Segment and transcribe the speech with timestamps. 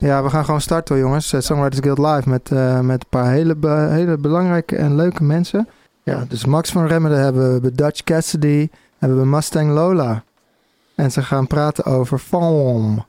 [0.00, 1.32] Ja, we gaan gewoon starten jongens.
[1.32, 3.56] Eh, Songwriters Guild Live met, eh, met een paar hele,
[3.90, 5.68] hele belangrijke en leuke mensen.
[6.02, 8.68] Ja, dus Max van Remmeren hebben we Dutch Cassidy,
[8.98, 10.22] hebben we Mustang Lola.
[10.94, 13.04] En ze gaan praten over FOM.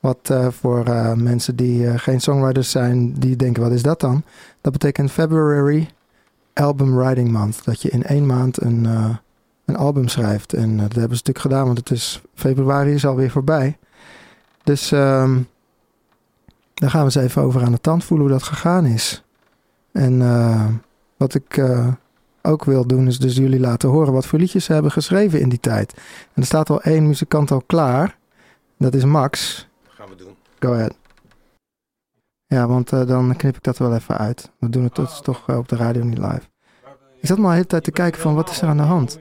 [0.00, 0.84] Wat eh, voor
[1.16, 4.22] mensen die geen songwriters zijn, die denken wat is dat dan?
[4.60, 5.88] Dat betekent February
[6.52, 7.64] Album Writing Month.
[7.64, 8.88] Dat je in één maand een,
[9.64, 10.52] een album schrijft.
[10.52, 13.78] En dat hebben ze natuurlijk gedaan, want het is februari is alweer voorbij.
[14.62, 15.36] Dus ehm
[16.74, 19.24] daar gaan we eens even over aan de tand voelen hoe dat gegaan is.
[19.92, 20.66] En eh,
[21.16, 21.92] wat ik eh,
[22.42, 25.48] ook wil doen is dus jullie laten horen wat voor liedjes ze hebben geschreven in
[25.48, 25.92] die tijd.
[26.32, 28.16] En er staat al één muzikant al klaar.
[28.78, 29.66] Dat is Max.
[29.88, 30.34] gaan we doen.
[30.58, 30.94] Go ahead.
[32.46, 34.50] Ja, want eh, dan knip ik dat wel even uit.
[34.58, 36.42] We doen het tot, toch op de radio niet live.
[37.20, 39.18] Ik zat maar de hele tijd te kijken van wat is er aan de hand.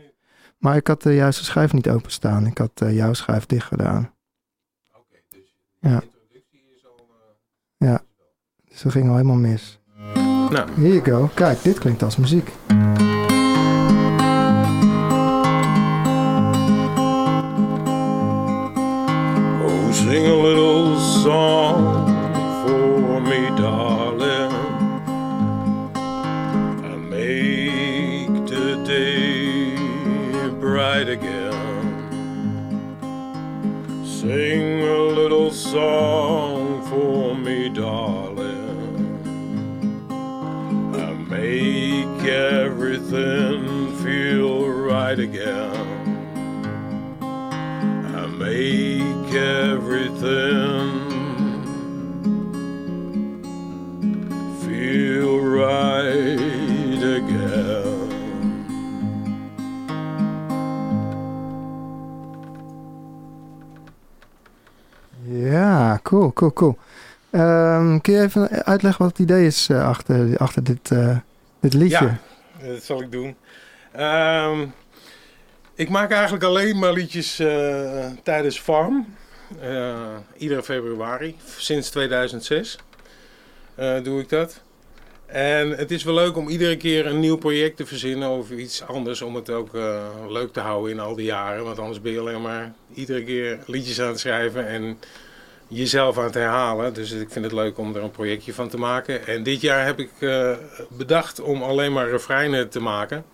[0.58, 2.45] Maar ik had de juiste schijf niet openstaan.
[2.45, 4.13] Ik had jouw schijf dicht gedaan.
[5.80, 6.02] Ja.
[7.84, 8.02] Ja,
[8.70, 9.80] dus dat ging al helemaal mis.
[10.50, 11.30] Nou, Here you go.
[11.34, 12.52] Kijk, dit klinkt als muziek.
[19.66, 22.08] oh, sing a little song
[22.64, 24.53] for me, darling.
[26.84, 29.75] And make the day
[30.59, 31.52] bright again.
[34.06, 36.42] Sing a little song
[45.14, 45.88] right again.
[48.16, 50.89] And make everything
[54.61, 58.02] feel right again.
[65.25, 66.78] Ja, cool, cool, cool.
[67.30, 71.17] Ehm, kun je even uitleggen wat het idee is eh, achter, achter dit, eh,
[71.59, 72.06] dit liedje?
[72.59, 73.36] Ja, dat zal ik doen.
[73.91, 74.66] Ehm,
[75.75, 79.16] ik maak eigenlijk alleen maar liedjes eh, tijdens Farm.
[79.61, 82.78] Eh, iedere februari, sinds 2006
[83.75, 84.62] eh, doe ik dat.
[85.25, 88.83] En het is wel leuk om iedere keer een nieuw project te verzinnen over iets
[88.83, 89.22] anders.
[89.22, 89.73] Om het ook
[90.28, 91.63] leuk te houden in al die jaren.
[91.63, 95.00] Want anders ben je alleen maar iedere keer liedjes aan het schrijven en
[95.67, 96.94] jezelf aan het herhalen.
[96.94, 99.28] Dus ik vind het leuk om er een projectje van te maken.
[99.28, 100.12] En dit jaar heb ik
[100.89, 103.25] bedacht om alleen maar refreinen te maken.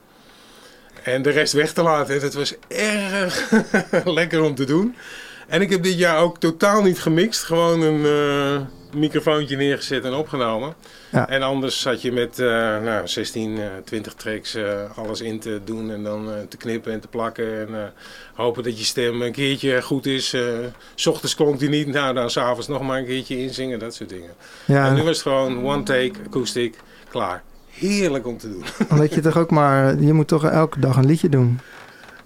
[1.03, 2.15] En de rest weg te laten.
[2.15, 3.51] En het was erg
[4.05, 4.95] lekker om te doen.
[5.49, 7.43] En ik heb dit jaar ook totaal niet gemixt.
[7.43, 8.61] Gewoon een eh,
[8.99, 10.73] microfoontje neergezet en opgenomen.
[11.11, 11.29] Ja.
[11.29, 12.47] En anders zat je met eh,
[12.81, 14.57] nou, 16, eh, 20 tracks
[14.95, 15.91] alles in te doen.
[15.91, 17.67] En dan te knippen en te plakken.
[17.67, 17.93] En
[18.33, 20.35] hopen dat je stem een keertje goed is.
[20.95, 21.87] s ochtends klonk die niet.
[21.87, 23.79] Nou, dan s'avonds nog maar een keertje inzingen.
[23.79, 24.31] Dat soort dingen.
[24.65, 26.77] Ja, En nu was het gewoon one take, akoestiek,
[27.09, 27.43] klaar.
[27.79, 28.63] Heerlijk om te doen.
[28.89, 29.99] omdat je toch ook maar...
[29.99, 31.59] Je moet toch elke dag een liedje doen.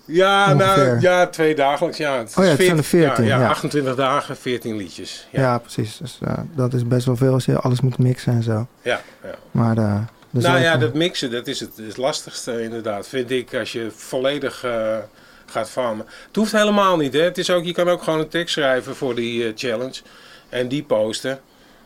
[0.06, 1.98] Ja, nou, ja, twee dagelijks.
[1.98, 3.48] Ja, het, Oh ja, is het zijn er 14, Ja, ja.
[3.48, 5.28] 28 dagen, 14 liedjes.
[5.32, 5.98] Ja, Ja, precies.
[5.98, 8.68] Dus eh, dat is best wel veel als je alles moet mixen en zo.
[8.82, 9.36] ja, ja.
[9.52, 13.54] Maar eh, is Nou ja, dat mixen, dat is het, het lastigste inderdaad, vind ik,
[13.56, 14.98] als je volledig eh,
[15.46, 16.06] gaat farmen.
[16.28, 17.22] Het hoeft helemaal niet, hè.
[17.22, 20.02] Het is ook, je kan ook gewoon een tekst schrijven voor die challenge
[20.50, 21.40] en die posten.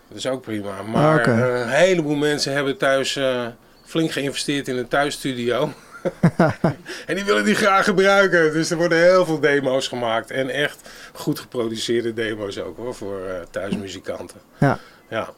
[0.08, 0.82] Dat is ook prima.
[0.82, 3.46] Maar Ah, een heleboel mensen hebben thuis eh,
[3.86, 5.70] flink geïnvesteerd in een thuisstudio.
[7.08, 8.54] en die willen die graag gebruiken.
[8.54, 10.32] Dus er worden heel veel demo's gemaakt.
[10.32, 14.38] En echt goed geproduceerde demo's ook hoor, voor eh, thuismuzikanten.
[14.58, 14.80] Ja.
[15.10, 15.30] Ja,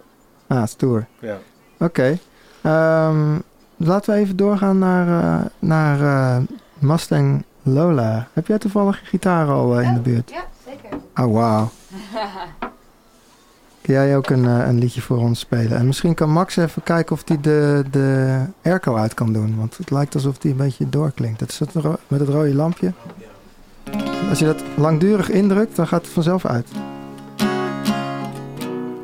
[0.48, 1.06] Ah, stoer.
[1.20, 1.38] ja.
[1.80, 2.18] Oké.
[2.62, 3.38] Ehm,
[3.78, 6.44] laten we even doorgaan naar, eh, naar eh,
[6.80, 8.28] Mustang Lola.
[8.34, 10.30] Heb jij toevallig gitaar al in de buurt?
[10.30, 10.98] Ja, zeker.
[11.16, 11.70] Oh, wauw.
[13.90, 15.78] Jij ook een, eh, een liedje voor ons spelen?
[15.78, 19.56] En misschien kan Max even kijken of hij de, de airco uit kan doen.
[19.58, 21.40] Want het lijkt alsof die een beetje doorklinkt.
[21.40, 21.74] Dat is het
[22.08, 22.94] met het rode lampje.
[24.30, 26.68] Als je dat langdurig indrukt, dan gaat het vanzelf uit.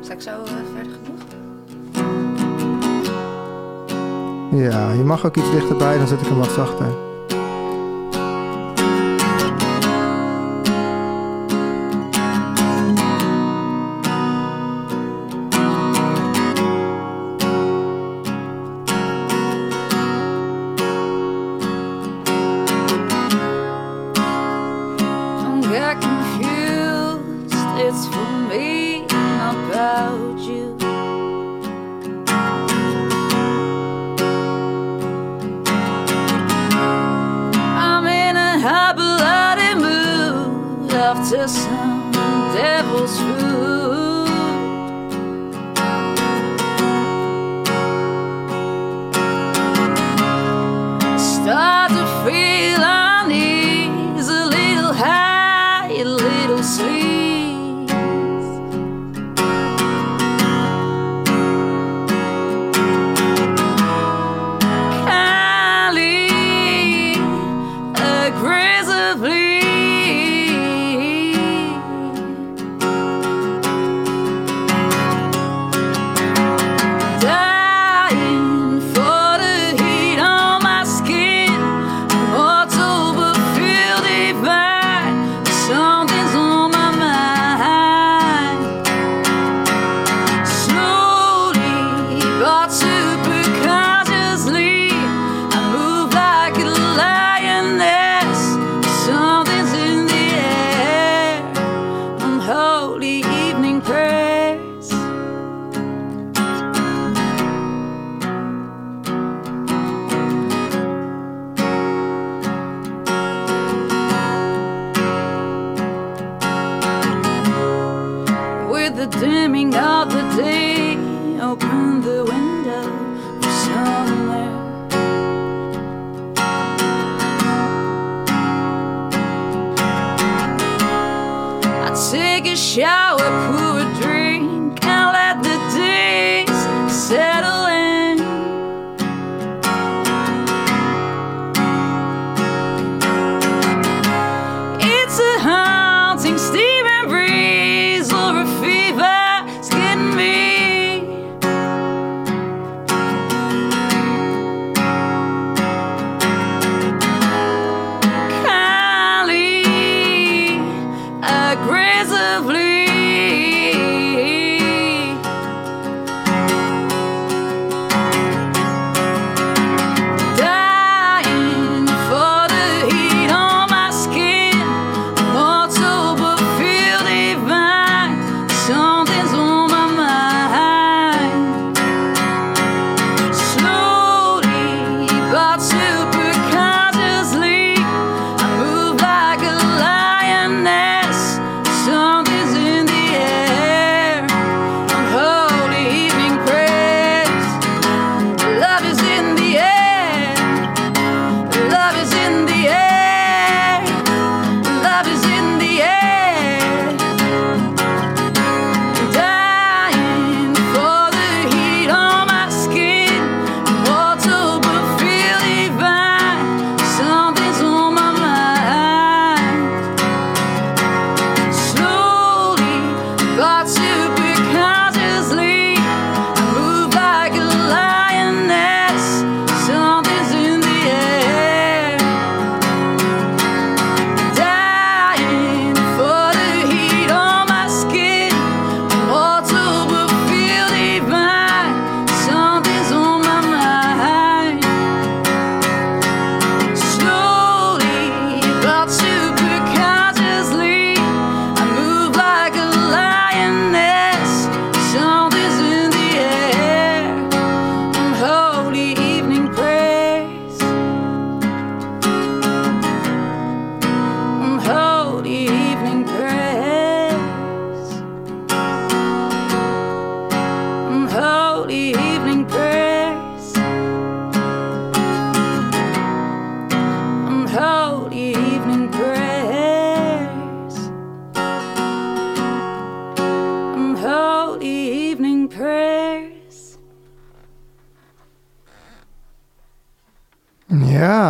[0.00, 1.22] Sta ik zo eh, verder genoeg?
[4.62, 7.05] Ja, je mag ook iets dichterbij, dan zet ik hem wat zachter.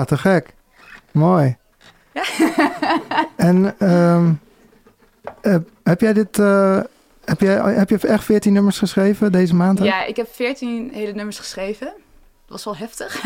[0.06, 0.54] Te gek.
[1.12, 1.56] Mooi.
[3.36, 4.32] en ehm,
[5.40, 6.38] eh, heb jij dit...
[6.38, 6.80] eh,
[7.24, 9.78] heb, jij, heb je echt 14 nummers geschreven deze maand?
[9.78, 11.86] Ja, ik heb 14 hele nummers geschreven.
[11.86, 11.94] Dat
[12.46, 13.22] was wel heftig,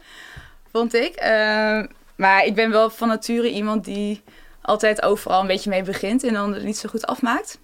[0.72, 1.14] vond ik.
[1.14, 1.86] Ehm,
[2.16, 4.22] maar ik ben wel van nature iemand die
[4.62, 7.58] altijd overal een beetje mee begint en dan het niet zo goed afmaakt.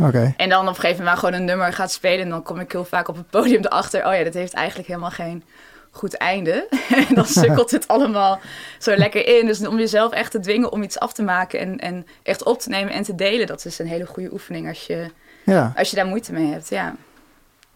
[0.00, 0.34] Oké.
[0.36, 2.20] En dan op een gegeven moment gewoon een nummer gaat spelen.
[2.20, 4.06] En dan kom ik heel vaak op het podium erachter.
[4.06, 5.44] Oh ja, dat heeft eigenlijk helemaal geen
[5.90, 6.66] goed einde.
[7.08, 8.40] en dan sukkelt het allemaal
[8.78, 9.46] zo lekker in.
[9.46, 12.58] Dus om jezelf echt te dwingen om iets af te maken en, en echt op
[12.60, 13.46] te nemen en te delen.
[13.46, 15.10] Dat is een hele goede oefening als je,
[15.44, 16.68] Ja, als je daar moeite mee hebt.
[16.68, 16.94] Ja,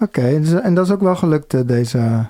[0.00, 0.40] oké.
[0.40, 2.26] Dus- En dat is ook wel gelukt, eh, deze...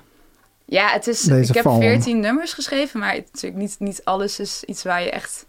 [0.65, 1.79] ja het is, Deze ik heb val.
[1.79, 2.99] 14 nummers geschreven.
[2.99, 5.45] Maar het, natuurlijk niet, niet alles is iets waar je echt,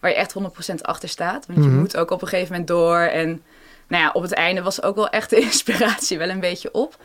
[0.00, 0.34] waar je echt
[0.70, 1.46] 100% achter staat.
[1.46, 1.78] Want je Mhm.
[1.78, 2.98] moet ook op een gegeven moment door.
[2.98, 3.42] En
[3.88, 6.96] nou ja, op het einde was ook wel echt de inspiratie wel een beetje op.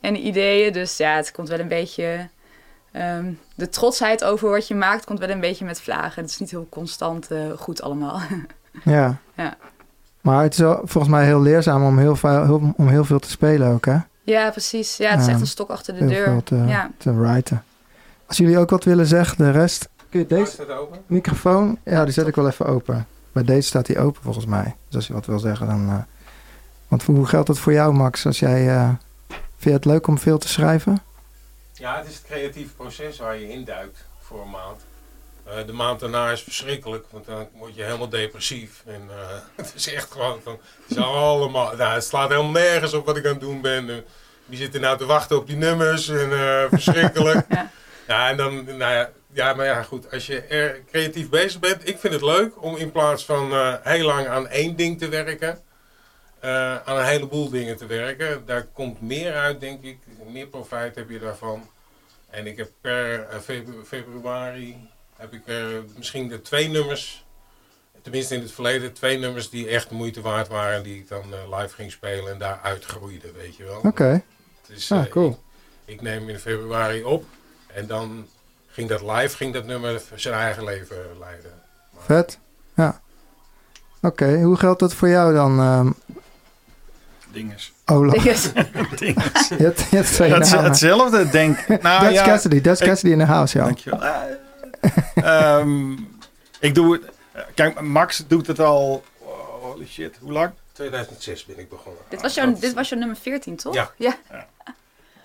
[0.00, 0.72] En de ideeën.
[0.72, 2.28] Dus ja, het komt wel een beetje...
[2.92, 6.22] ehm, de trotsheid over wat je maakt komt wel een beetje met vlagen.
[6.22, 8.20] Het is niet heel constant eh, goed allemaal.
[8.84, 9.16] Ja.
[9.34, 9.56] Ja.
[10.20, 13.18] Maar het is wel, volgens mij heel leerzaam om heel, veel, heel, om heel veel
[13.18, 13.96] te spelen ook, hè?
[14.22, 14.96] ja, precies.
[14.96, 16.24] Ja, het is echt een stok achter de heel deur.
[16.24, 16.90] veel te, Ja.
[16.96, 17.64] te writen.
[18.26, 19.88] Als jullie ook wat willen zeggen, de rest...
[20.10, 20.66] Kun je Deze
[21.06, 21.78] microfoon...
[21.84, 23.06] Ja, die zet ik wel even open.
[23.32, 24.74] Bij deze staat die open volgens mij.
[24.86, 25.88] Dus als je wat wil zeggen, dan...
[25.88, 25.94] eh,
[26.88, 28.26] want hoe geldt het voor jou, Max?
[28.26, 28.88] Als jij, eh,
[29.60, 31.02] vind je het leuk om veel te schrijven?
[31.72, 34.80] Ja, het is het creatieve proces waar je induikt voor een maand.
[35.44, 38.82] Eh, de maand daarna is verschrikkelijk, want dan word je helemaal depressief.
[38.86, 40.52] En eh, het is echt gewoon van,
[40.86, 43.90] het is allemaal, nou, het slaat helemaal nergens op wat ik aan het doen ben.
[43.90, 43.96] Eh,
[44.50, 47.46] wie zit er nou te wachten op die nummers en eh, verschrikkelijk.
[47.48, 47.70] Ja.
[48.06, 48.28] ja.
[48.28, 51.98] en dan, nou ja, ja, maar ja, goed, als je er creatief bezig bent, ik
[51.98, 55.58] vind het leuk om in plaats van eh, heel lang aan één ding te werken,
[56.40, 58.46] eh, aan een heleboel dingen te werken.
[58.46, 59.98] Daar komt meer uit, denk ik.
[60.30, 61.68] Meer profijt heb je daarvan.
[62.30, 65.42] En ik heb per eh, febru- februari heb ik
[65.96, 67.24] misschien de twee nummers
[68.02, 70.82] tenminste in het verleden, twee nummers die echt de moeite waard waren.
[70.82, 73.80] Die ik dan eh, live ging spelen en daar uitgroeide, weet je wel.
[73.84, 74.22] Oké.
[74.66, 75.28] Dus, Ah, cool.
[75.84, 77.24] ik, ik neem in februari op
[77.66, 78.26] en dan
[78.66, 81.52] ging dat live, ging dat nummer zijn eigen leven leiden.
[81.98, 82.38] Vet.
[82.76, 83.00] Ja.
[84.02, 85.90] Oké, hoe geldt dat voor jou dan, ehm
[87.32, 87.72] Dinges.
[87.86, 88.14] Olaf?
[88.14, 88.42] Dinges.
[88.52, 90.64] Je hebt, je hebt twee Het, namen.
[90.64, 91.82] hetzelfde, denk ik.
[91.82, 93.64] Nou, Dutch ja, Cassidy, Dutch ik- Cassidy in de house, ja.
[93.64, 94.02] Dankjewel.
[94.02, 95.92] Eh, ehm,
[96.60, 97.02] ik doe het.
[97.54, 99.04] Kijk, Max doet het al.
[99.18, 100.50] oh, holy shit, hoe lang?
[100.72, 102.02] 2006 ben ik begonnen.
[102.08, 103.74] Dit was, jouw, dit was jouw nummer 14, toch?
[103.74, 103.90] Ja.
[103.96, 104.18] ja.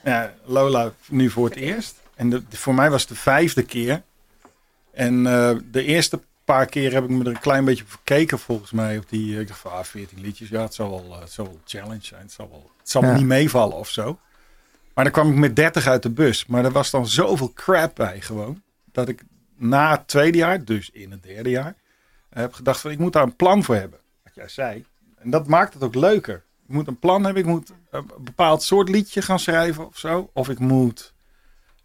[0.03, 1.95] Ja, Lola nu voor het eerst.
[2.15, 4.01] En de, voor mij was het de vijfde keer.
[4.93, 8.39] En eh, de eerste paar keer heb ik me er een klein beetje op gekeken,
[8.39, 8.97] volgens mij.
[8.97, 10.49] Op die, eh, ik dacht van, ah, 14 liedjes.
[10.49, 12.21] Ja, het zal wel, eh, het zal wel een challenge zijn.
[12.21, 13.15] Het zal wel, het zal Ja.
[13.15, 14.19] niet meevallen of zo.
[14.93, 16.45] Maar dan kwam ik met 30 uit de bus.
[16.45, 18.61] Maar er was dan zoveel crap bij gewoon.
[18.91, 19.23] Dat ik
[19.57, 21.75] na het tweede jaar, dus in het derde jaar,
[22.29, 23.99] heb gedacht van, ik moet daar een plan voor hebben.
[24.23, 24.85] Wat jij zei.
[25.17, 26.43] En dat maakt het ook leuker.
[26.67, 27.43] Ik moet een plan hebben.
[27.43, 30.29] Ik moet een bepaald soort liedje gaan schrijven of zo.
[30.33, 31.13] Of ik moet,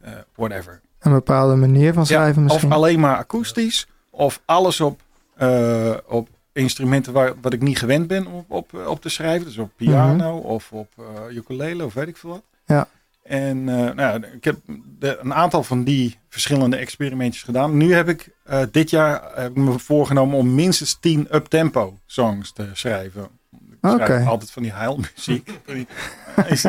[0.00, 0.81] eh, whatever.
[0.99, 2.69] Een bepaalde manier van Ja, schrijven misschien.
[2.69, 3.87] Of alleen maar akoestisch.
[4.21, 5.00] Of alles op,
[5.37, 9.47] eh, op instrumenten waar, wat ik niet gewend ben op, op, op te schrijven.
[9.47, 12.43] Dus op piano of op eh ukulele of weet ik veel wat.
[12.67, 12.89] Ja.
[13.23, 14.57] En eh, nou ja, ik heb
[14.99, 17.77] de, een aantal van die verschillende experimentjes gedaan.
[17.77, 18.29] Nu heb ik
[18.71, 23.39] dit jaar heb ik me voorgenomen om minstens 10 up-tempo songs te schrijven.
[23.82, 24.25] Oké.
[24.26, 25.50] altijd van die huilmuziek.
[25.66, 25.87] Die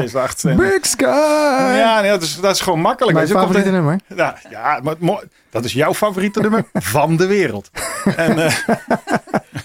[0.04, 0.44] is wacht.
[0.58, 1.06] Big Sky!
[1.78, 3.16] Ja, nee, dat, is, dat is gewoon makkelijk.
[3.18, 4.00] Mijn komt favoriete er- nummer.
[4.16, 4.96] ja, ja maar
[5.50, 7.70] dat is jouw favoriete nummer van de wereld.
[8.16, 8.56] En, eh,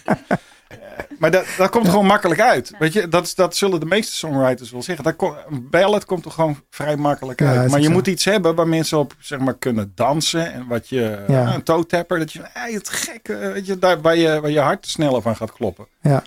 [1.19, 2.73] maar dat, dat komt gewoon makkelijk uit.
[2.79, 5.05] Weet je, dat, is, dat zullen de meeste songwriters wel zeggen.
[5.05, 7.71] Dat kom- een ballad komt er gewoon vrij makkelijk uit.
[7.71, 7.93] maar je zo.
[7.93, 10.53] moet iets hebben waar mensen op zeg maar, kunnen dansen.
[10.53, 11.55] En wat je, Ja.
[11.55, 14.51] een toe tapper, dat je, hey, het gek, eh, weet je, daar, waar, je, waar
[14.51, 15.87] je hart sneller van gaat kloppen.
[16.01, 16.23] Ja.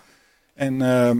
[0.59, 1.15] En ehm,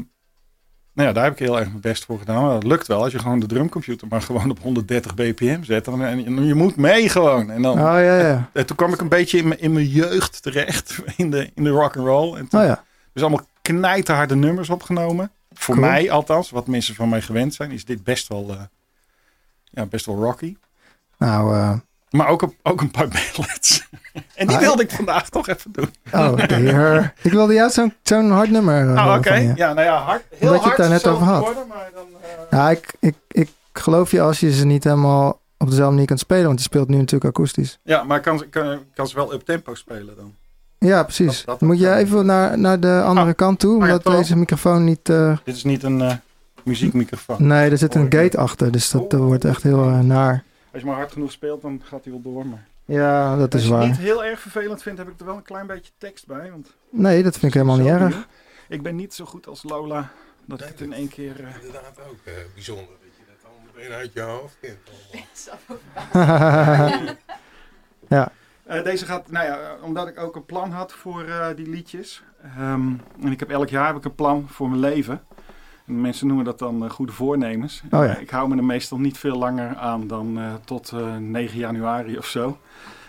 [0.93, 2.41] nou ja, daar heb ik heel erg mijn best voor gedaan.
[2.43, 5.85] Maar dat lukt wel als je gewoon de drumcomputer maar gewoon op 130 bpm zet.
[5.85, 7.51] Dan, en, en je moet mee gewoon.
[7.51, 8.49] En dan, Oh ja, ja.
[8.53, 10.97] en toen kwam ik een beetje in mijn, in mijn jeugd terecht.
[11.17, 12.35] In de, in de rock and roll.
[12.37, 12.83] En toen, Oh ja.
[13.13, 15.31] Dus allemaal knijterharde nummers opgenomen.
[15.53, 15.87] Voor Cool.
[15.87, 18.61] mij althans, wat mensen van mij gewend zijn, is dit best wel, eh,
[19.63, 20.57] ja, best wel rocky.
[21.17, 21.77] Nou, eh,
[22.09, 23.87] Maar ook een, ook een paar ballads.
[24.35, 25.89] en die Ah, wilde ik vandaag toch even doen.
[26.13, 27.13] oh dear.
[27.21, 29.33] Ik wilde juist zo'n zo'n hard nummer horen oké.
[29.55, 31.37] Ja, nou ja, hard, heel Omdat je het hard daar net over had.
[31.37, 35.41] geworden, maar dan, eh, Ja, ik, ik, ik geloof je als je ze niet helemaal
[35.57, 36.45] op dezelfde manier kunt spelen.
[36.45, 37.79] Want je speelt nu natuurlijk akoestisch.
[37.83, 40.33] ja, maar ik kan, ze- kan, kan ze wel up tempo spelen dan.
[40.77, 41.35] Ja, precies.
[41.37, 43.77] Dat- dat- Dan moet je even naar, naar de andere Ah, kant toe.
[43.77, 45.09] ja, Omdat deze microfoon niet...
[45.09, 46.19] eh, Dit is niet een
[46.63, 47.47] muziekmicrofoon.
[47.47, 48.71] nee, er zit een gate achter.
[48.71, 50.43] Dus dat wordt echt heel naar.
[50.79, 52.45] Als je maar hard genoeg speelt, dan gaat hij wel door.
[52.45, 53.89] Maar Ja, dat als is je het waar.
[53.91, 56.51] niet heel erg vervelend vindt, heb ik er wel een klein beetje tekst bij.
[56.51, 58.27] Want Nee, dat vind ik helemaal niet erg.
[58.67, 60.11] Ik ben niet zo goed als Lola
[60.45, 61.43] dat ik het in één keer...
[61.43, 64.79] eh, Inderdaad ook eh, bijzonder dat je dat allemaal meteen uit je hoofd kent.
[68.07, 68.31] ja,
[68.63, 72.23] Eh, deze gaat, nou ja, omdat ik ook een plan had voor eh, die liedjes.
[72.43, 75.23] Ehm, en ik heb elk jaar heb ik een plan voor mijn leven.
[75.89, 77.83] En mensen noemen dat dan eh, goede voornemens.
[77.91, 78.15] Oh ja.
[78.15, 81.57] Eh, ik hou me er meestal niet veel langer aan dan eh, tot eh, 9
[81.57, 82.57] januari of zo.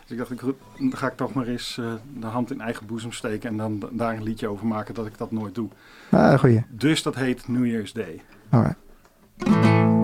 [0.02, 0.40] Dus ik dacht, ik,
[0.78, 3.88] dan ga ik toch maar eens eh, de hand in eigen boezem steken en dan
[3.90, 5.68] daar een liedje over maken dat ik dat nooit doe.
[6.10, 6.64] ah, goeie.
[6.68, 8.20] Dus dat heet New Year's Day.
[8.50, 8.76] Alright.
[9.36, 9.99] Maybe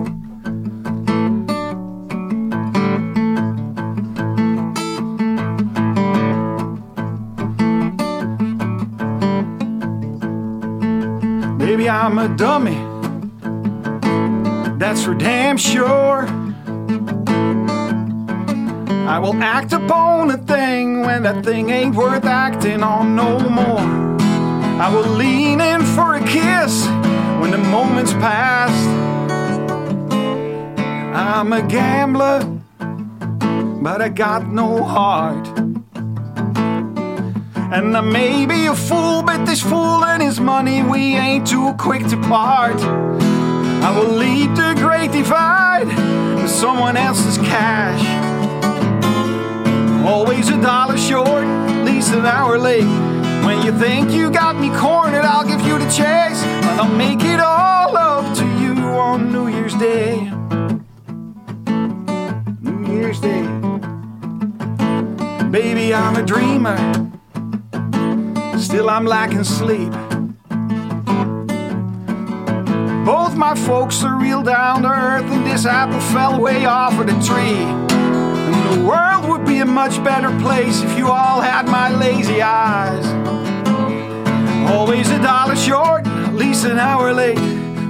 [11.99, 12.77] I'm a dummy.
[14.77, 16.27] That's for damn sure.
[19.07, 23.79] I will act upon a thing when that thing ain't worth acting on no more.
[24.79, 26.85] I will lean in for a kiss
[27.41, 28.87] when the moment's past.
[31.15, 32.41] I'm a gambler,
[33.81, 35.66] but I got no heart.
[37.69, 41.73] And I may be a fool, but this fool and his money, we ain't too
[41.73, 42.79] quick to part.
[42.79, 45.87] I will lead the great divide
[46.41, 48.01] with someone else's cash.
[50.05, 52.87] Always a dollar short, at least an hour late.
[53.45, 56.41] When you think you got me cornered, I'll give you the chase.
[56.41, 60.31] And I'll make it all up to you on New Year's Day.
[62.61, 63.41] New Year's Day.
[65.49, 67.16] Baby, I'm a dreamer.
[68.59, 69.91] Still, I'm lacking sleep.
[73.05, 77.07] Both my folks are real down to earth, and this apple fell way off of
[77.07, 77.63] the tree.
[77.63, 82.41] And the world would be a much better place if you all had my lazy
[82.41, 83.05] eyes.
[84.69, 87.39] Always a dollar short, at least an hour late.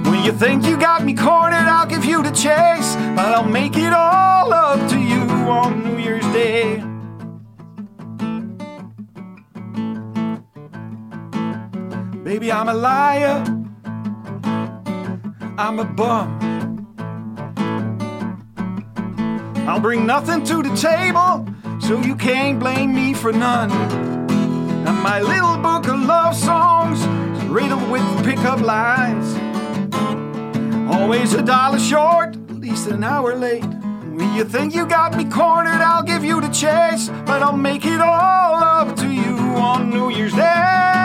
[0.06, 2.94] When you think you got me cornered, I'll give you the chase.
[3.16, 6.87] But I'll make it all up to you on New Year's Day.
[12.38, 13.42] Baby, I'm a liar.
[15.58, 16.86] I'm a bum.
[19.66, 21.44] I'll bring nothing to the table,
[21.80, 23.72] so you can't blame me for none.
[23.72, 29.26] And my little book of love songs is riddled with pickup lines.
[30.94, 33.64] Always a dollar short, at least an hour late.
[34.14, 37.08] When you think you got me cornered, I'll give you the chase.
[37.26, 40.97] But I'll make it all up to you on New Year's Day.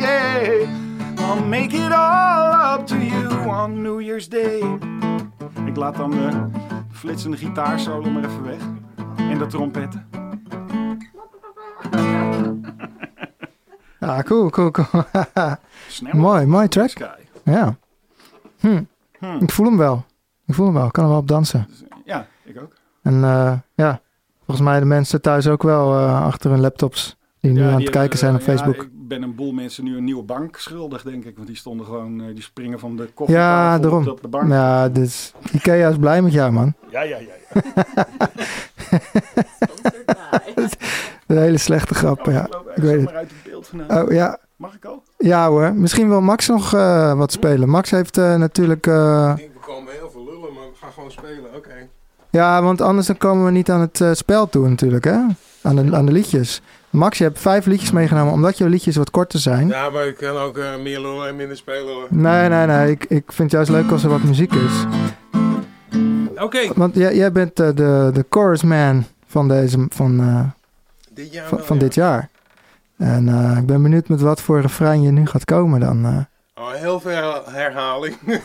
[0.00, 4.78] I'll make it all up to you on New Year's Day.
[5.66, 6.30] Ik laat dan de
[6.90, 8.60] flitsende gitaarsolo maar even weg.
[9.16, 10.08] En de trompetten.
[14.00, 15.04] Ja, cool, cool, cool.
[16.12, 16.88] Mooi, mooi track.
[16.88, 17.06] Sky.
[17.44, 17.76] Ja.
[18.60, 18.82] Hm.
[19.18, 19.36] Hm.
[19.40, 20.04] Ik voel hem wel.
[20.46, 20.86] Ik voel hem wel.
[20.86, 21.68] Ik kan er wel op dansen.
[22.04, 22.72] Ja, ik ook.
[23.02, 24.00] En eh, ja,
[24.44, 27.16] volgens mij de mensen thuis ook wel eh, achter hun laptops.
[27.40, 28.74] Die nu Ja, aan die het kijken zijn op eh, Facebook.
[28.74, 31.34] Ik ben een boel mensen nu een nieuwe bank schuldig, denk ik.
[31.36, 34.08] Want die stonden gewoon, eh, die springen van de Ja, koffietafel daarom.
[34.08, 34.48] op de bank.
[34.50, 36.74] Ja, dus Ikea is blij met jou, man.
[36.90, 37.16] ja, ja.
[37.18, 37.60] ja, ja.
[41.26, 42.48] Een hele slechte grap, ja.
[42.74, 43.00] Ik weet het.
[43.00, 44.02] zomaar uit het beeld vandaan.
[44.04, 45.02] Oh ja, Mag ik al?
[45.18, 45.74] ja hoor.
[45.74, 47.68] Misschien wil Max nog eh, wat spelen.
[47.68, 48.86] Max heeft eh, natuurlijk...
[48.86, 51.54] eh, Ik denk, we komen heel veel lullen, maar we gaan gewoon spelen.
[51.56, 51.74] Oké.
[52.30, 55.18] ja, want anders dan komen we niet aan het eh, spel toe natuurlijk, hè?
[55.62, 56.60] Aan de, aan de liedjes.
[56.92, 59.68] Max, je hebt vijf liedjes meegenomen omdat je liedjes wat korter zijn.
[59.68, 62.06] Ja, maar ik kan ook eh, meer lullen en minder spelen hoor.
[62.10, 62.90] Nee, nee, nee.
[62.90, 64.84] Ik, ik vind het juist leuk als er wat muziek is.
[66.36, 70.44] Oké, Want jij, jij bent eh, de, de chorus man van, deze, van, eh,
[71.14, 71.82] dit jaar van, wel, van ja.
[71.82, 72.28] dit jaar.
[72.96, 73.28] En
[73.58, 76.26] ik ben benieuwd met wat voor refrein je nu gaat komen dan.
[76.54, 78.16] Oh, heel veel herhaling.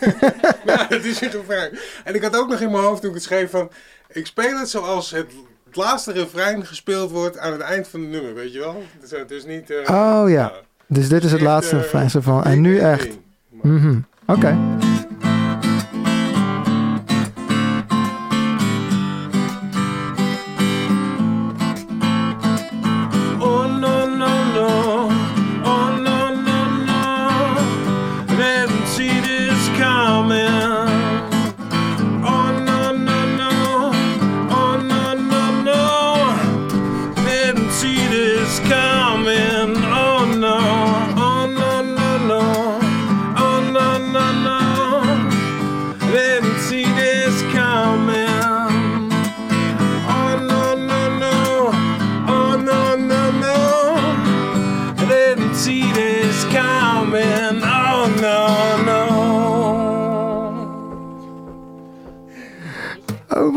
[0.66, 1.78] ja, het is een refrein.
[2.04, 3.70] En ik had ook nog in mijn hoofd toen ik het schreef van...
[4.08, 5.32] Ik speel het zoals het
[5.78, 8.84] laatste refrein gespeeld wordt aan het eind van het nummer, weet je wel?
[9.02, 9.70] Dus, het is niet...
[9.70, 10.52] eh, Oh ja,
[10.88, 12.44] dus dit is het laatste eh, refrein van.
[12.44, 13.18] En nu echt.
[13.50, 14.00] Mhm.
[14.26, 14.58] Oké.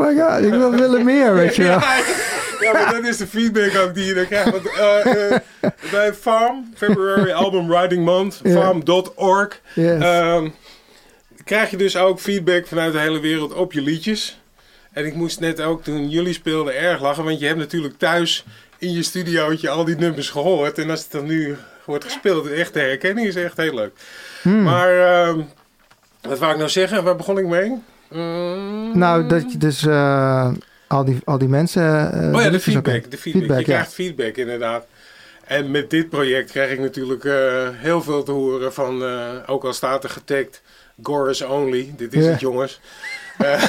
[0.00, 1.78] My god, ik wil willen meer, weet je wel.
[1.80, 1.96] Ja,
[2.60, 4.50] ja, maar dat is de feedback ook die je dan krijgt.
[4.50, 5.40] Want, eh, eh,
[5.90, 10.02] bij Farm, February Album Writing Month, farm.org, Yes.
[10.02, 10.48] ehm,
[11.44, 14.40] krijg je dus ook feedback vanuit de hele wereld op je liedjes.
[14.92, 18.44] En ik moest net ook toen jullie speelden erg lachen, want je hebt natuurlijk thuis
[18.78, 20.78] in je studiootje al die nummers gehoord.
[20.78, 23.92] En als het dan nu wordt gespeeld, echt de herkenning is echt heel leuk.
[24.42, 24.62] Hmm.
[24.62, 25.40] Maar ehm,
[26.20, 27.04] wat wou ik nou zeggen?
[27.04, 27.82] Waar begon ik mee?
[28.10, 28.98] Mm.
[28.98, 30.52] Nou, dat je dus eh,
[30.86, 32.12] al, die, al die mensen...
[32.12, 33.10] eh, Oh ja, de feedback.
[33.10, 33.20] De feedback.
[33.20, 33.76] Feedback, je ja.
[33.76, 34.86] krijgt feedback inderdaad.
[35.44, 39.64] En met dit project krijg ik natuurlijk eh, heel veel te horen van, eh, ook
[39.64, 40.62] al staat er getagd,
[41.02, 41.92] Chorus Only.
[41.96, 42.80] Dit is het jongens.
[43.40, 43.62] Eh,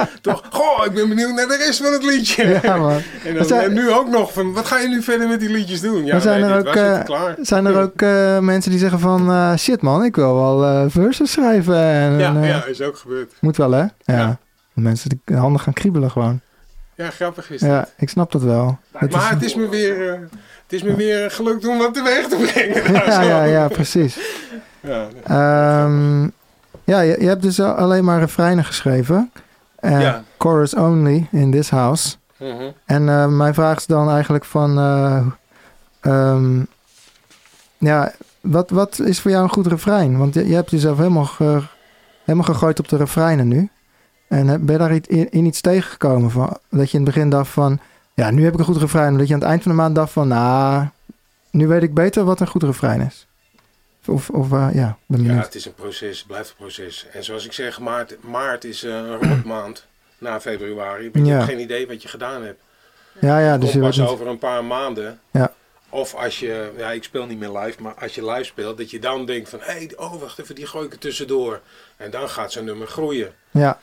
[0.20, 2.58] toch, goh, ik ben benieuwd naar de rest van het liedje.
[2.62, 2.92] Ja, man.
[3.24, 5.48] en, dan, zijn- en nu ook nog van, wat ga je nu verder met die
[5.48, 6.04] liedjes doen?
[6.04, 7.34] Ja, zijn nee, er ook, eh, klaar.
[7.40, 9.30] Zijn er ook eh, mensen die zeggen van...
[9.30, 11.76] eh, shit man, ik wil wel eh verses schrijven.
[11.76, 13.32] En, Ja, eh, ja, is ook gebeurd.
[13.40, 13.78] Moet wel, hè?
[13.80, 13.90] Ja.
[14.04, 14.38] Ja.
[14.72, 16.40] Mensen die handen gaan kriebelen gewoon.
[16.94, 17.70] Ja, grappig is het.
[17.70, 18.78] Ja, ik snap dat wel.
[18.92, 20.18] Maar is- het is me weer, eh,
[20.62, 22.92] het is me weer gelukt om wat teweeg te brengen.
[23.26, 24.18] Ja, ja, precies.
[24.80, 26.28] Ja, Ehm,
[26.84, 29.30] ja, je, je hebt dus al- alleen maar refreinen geschreven.
[29.76, 30.22] Eh, Ja.
[30.38, 32.16] Chorus only in this house.
[32.38, 32.70] mhm.
[32.84, 34.78] En eh, mijn vraag is dan eigenlijk van...
[34.78, 35.26] eh,
[36.00, 36.62] ehm,
[37.78, 40.18] ja, wat, wat is voor jou een goed refrein?
[40.18, 41.62] Want je, je hebt jezelf helemaal, ge-
[42.24, 43.68] helemaal gegooid op de refreinen nu.
[44.28, 46.30] En heb- ben je daar iets- in, in iets tegengekomen?
[46.30, 47.78] Van, dat je in het begin dacht van...
[48.14, 49.16] Ja, nu heb ik een goed refrein.
[49.18, 50.28] Dat je aan het eind van de maand dacht van...
[50.28, 50.84] Nou,
[51.50, 53.26] nu weet ik beter wat een goed refrein is.
[54.08, 57.06] Of, of eh, ja, ben Ja, het is een proces, het blijft een proces.
[57.12, 59.86] En zoals ik zeg, maart, maart is eh, een rotmaand
[60.18, 61.10] na februari.
[61.12, 61.38] Want je Ja.
[61.38, 62.60] hebt geen idee wat je gedaan hebt.
[63.20, 64.08] Ja, ja, Het dus je pas niet...
[64.08, 65.20] over een paar maanden.
[65.30, 65.52] Ja.
[65.88, 68.90] Of als je, ja, ik speel niet meer live, maar als je live speelt, dat
[68.90, 71.60] je dan denkt van, hé, hey, oh wacht even, die gooi ik er tussendoor.
[71.96, 73.78] En dan gaat zo'n nummer groeien, Ja,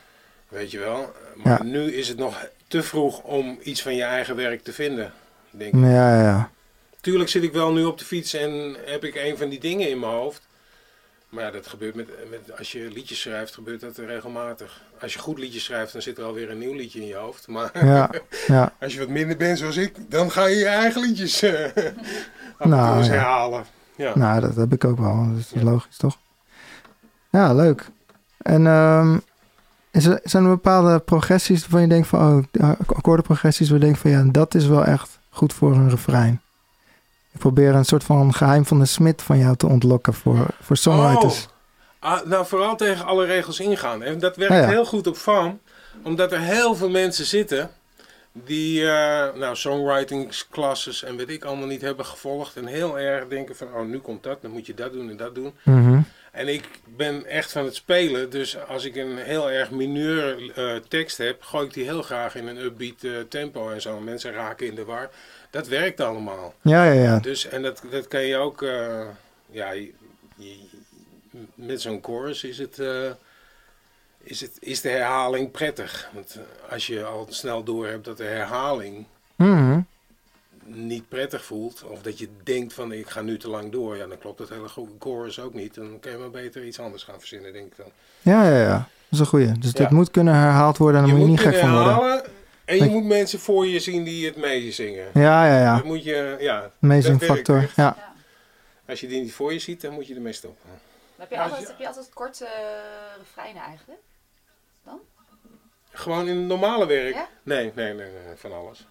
[0.48, 1.12] weet je wel.
[1.34, 1.62] Maar Ja.
[1.70, 5.12] nu is het nog te vroeg om iets van je eigen werk te vinden,
[5.50, 5.80] denk ik.
[5.80, 6.22] ja, ja.
[6.22, 6.50] ja.
[7.02, 9.90] Tuurlijk zit ik wel nu op de fiets en heb ik een van die dingen
[9.90, 10.46] in mijn hoofd.
[11.28, 14.82] Maar ja, dat gebeurt met, met als je liedjes schrijft, gebeurt dat regelmatig.
[15.00, 17.48] Als je goed liedjes schrijft, dan zit er alweer een nieuw liedje in je hoofd.
[17.48, 18.10] Maar Ja,
[18.46, 18.72] ja.
[18.80, 21.72] als je wat minder bent zoals ik, dan ga je je eigen liedjes en
[22.58, 23.10] Nou, ja.
[23.10, 23.64] herhalen.
[23.96, 24.16] Ja.
[24.18, 25.28] Nou, dat heb ik ook wel.
[25.28, 26.18] Dat is logisch, toch?
[27.30, 27.86] Ja, leuk.
[28.38, 29.18] En ehm,
[29.90, 32.48] is er, zijn er bepaalde progressies waarvan je denkt van...
[32.60, 34.10] Oh, akkoordenprogressies waar je denkt van...
[34.10, 36.40] Ja, dat is wel echt goed voor een refrein.
[37.32, 40.76] Ik probeer een soort van geheim van de smid van jou te ontlokken voor, voor
[40.76, 41.44] songwriters.
[41.44, 44.02] Oh, ah, nou, vooral tegen alle regels ingaan.
[44.02, 44.68] En dat werkt Ah, ja.
[44.68, 45.60] heel goed op farm,
[46.02, 47.70] omdat er heel veel mensen zitten
[48.32, 52.56] die eh nou, songwritingsklasses en weet ik allemaal niet hebben gevolgd.
[52.56, 55.16] En heel erg denken van, oh, nu komt dat, dan moet je dat doen en
[55.16, 55.54] dat doen.
[55.62, 56.00] Mhm.
[56.32, 60.76] En ik ben echt van het spelen, dus als ik een heel erg mineur eh,
[60.88, 64.00] tekst heb, gooi ik die heel graag in een upbeat eh, tempo en zo.
[64.00, 65.10] Mensen raken in de war.
[65.52, 66.54] Dat werkt allemaal.
[66.60, 67.18] Ja, ja, ja.
[67.18, 69.00] Dus, en dat, dat kan je ook, eh,
[69.50, 69.92] ja, je-
[70.36, 70.58] je-
[71.54, 73.10] met zo'n chorus is het, eh,
[74.22, 76.10] is het, is de herhaling prettig.
[76.14, 76.34] Want
[76.66, 79.04] eh, als je al snel door hebt dat de herhaling
[79.36, 79.80] Mhm.
[80.64, 84.06] niet prettig voelt, of dat je denkt van ik ga nu te lang door, ja,
[84.06, 85.74] dan klopt het hele chorus ook niet.
[85.74, 87.90] Dan kan je maar beter iets anders gaan verzinnen, denk ik dan.
[88.20, 88.76] Ja, ja, ja.
[88.76, 89.58] Dat is een goeie.
[89.58, 89.78] Dus Ja.
[89.78, 92.22] dit moet kunnen herhaald worden en daar moet je niet gek van worden.
[92.72, 95.10] En je Dat- moet mensen voor je zien die het meezingen.
[95.14, 95.76] Ja, ja, ja.
[95.78, 97.62] Dan moet je, ja, Amazing dat werkt factor.
[97.62, 97.76] echt.
[97.76, 98.12] Ja.
[98.88, 100.70] Als je die niet voor je ziet, dan moet je ermee stoppen.
[101.16, 104.00] Heb je altijd, heb je altijd korte uh, refreinen eigenlijk?
[105.94, 107.14] Gewoon in het normale werk?
[107.14, 107.28] Ja?
[107.42, 108.86] Nee, nee, nee, nee, van alles.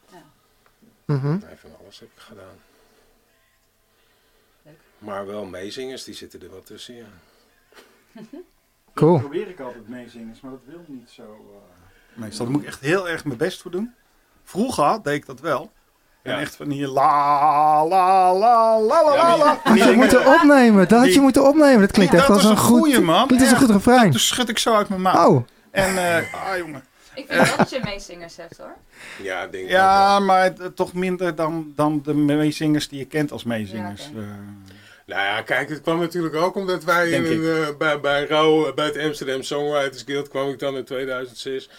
[1.06, 1.30] Mhm.
[1.30, 2.60] Nee, van alles heb ik gedaan.
[4.64, 4.80] Leuk.
[4.98, 7.06] Maar wel meezingers, die zitten er wel tussen, ja.
[8.94, 9.12] Cool.
[9.12, 11.24] Dat probeer ik altijd meezingers, maar dat wil niet zo.
[11.24, 13.94] eh, Meestal daar moet ik echt heel erg mijn best voor doen.
[14.44, 15.72] Vroeger deed ik dat wel.
[16.24, 16.40] En Ja.
[16.40, 19.60] echt van hier la la la la la Ja, la.
[19.64, 20.88] Dat je moeten opnemen.
[20.88, 21.80] Dat had je moeten opnemen.
[21.80, 22.80] Dat klinkt echt dat als is een goed...
[22.80, 23.28] goeie, man.
[23.28, 24.12] Klinkt als een goed refrein.
[24.12, 25.30] Dus schud ik zo uit mijn mouw.
[25.36, 26.84] Oh, En, eh, ah jongen.
[27.16, 28.76] Ik vind wel dat je meezingers hebt hoor.
[29.22, 33.44] Ja, denk ik Ja, maar toch minder dan, dan de meezingers die je kent als
[33.44, 34.10] meezingers.
[34.14, 34.26] Ja, Eh.
[35.06, 38.74] Nou ja, kijk, het kwam natuurlijk ook omdat wij in een, eh, bij, bij Rauw,
[38.74, 41.70] bij het Amsterdam Songwriters Guild kwam ik dan in 2006.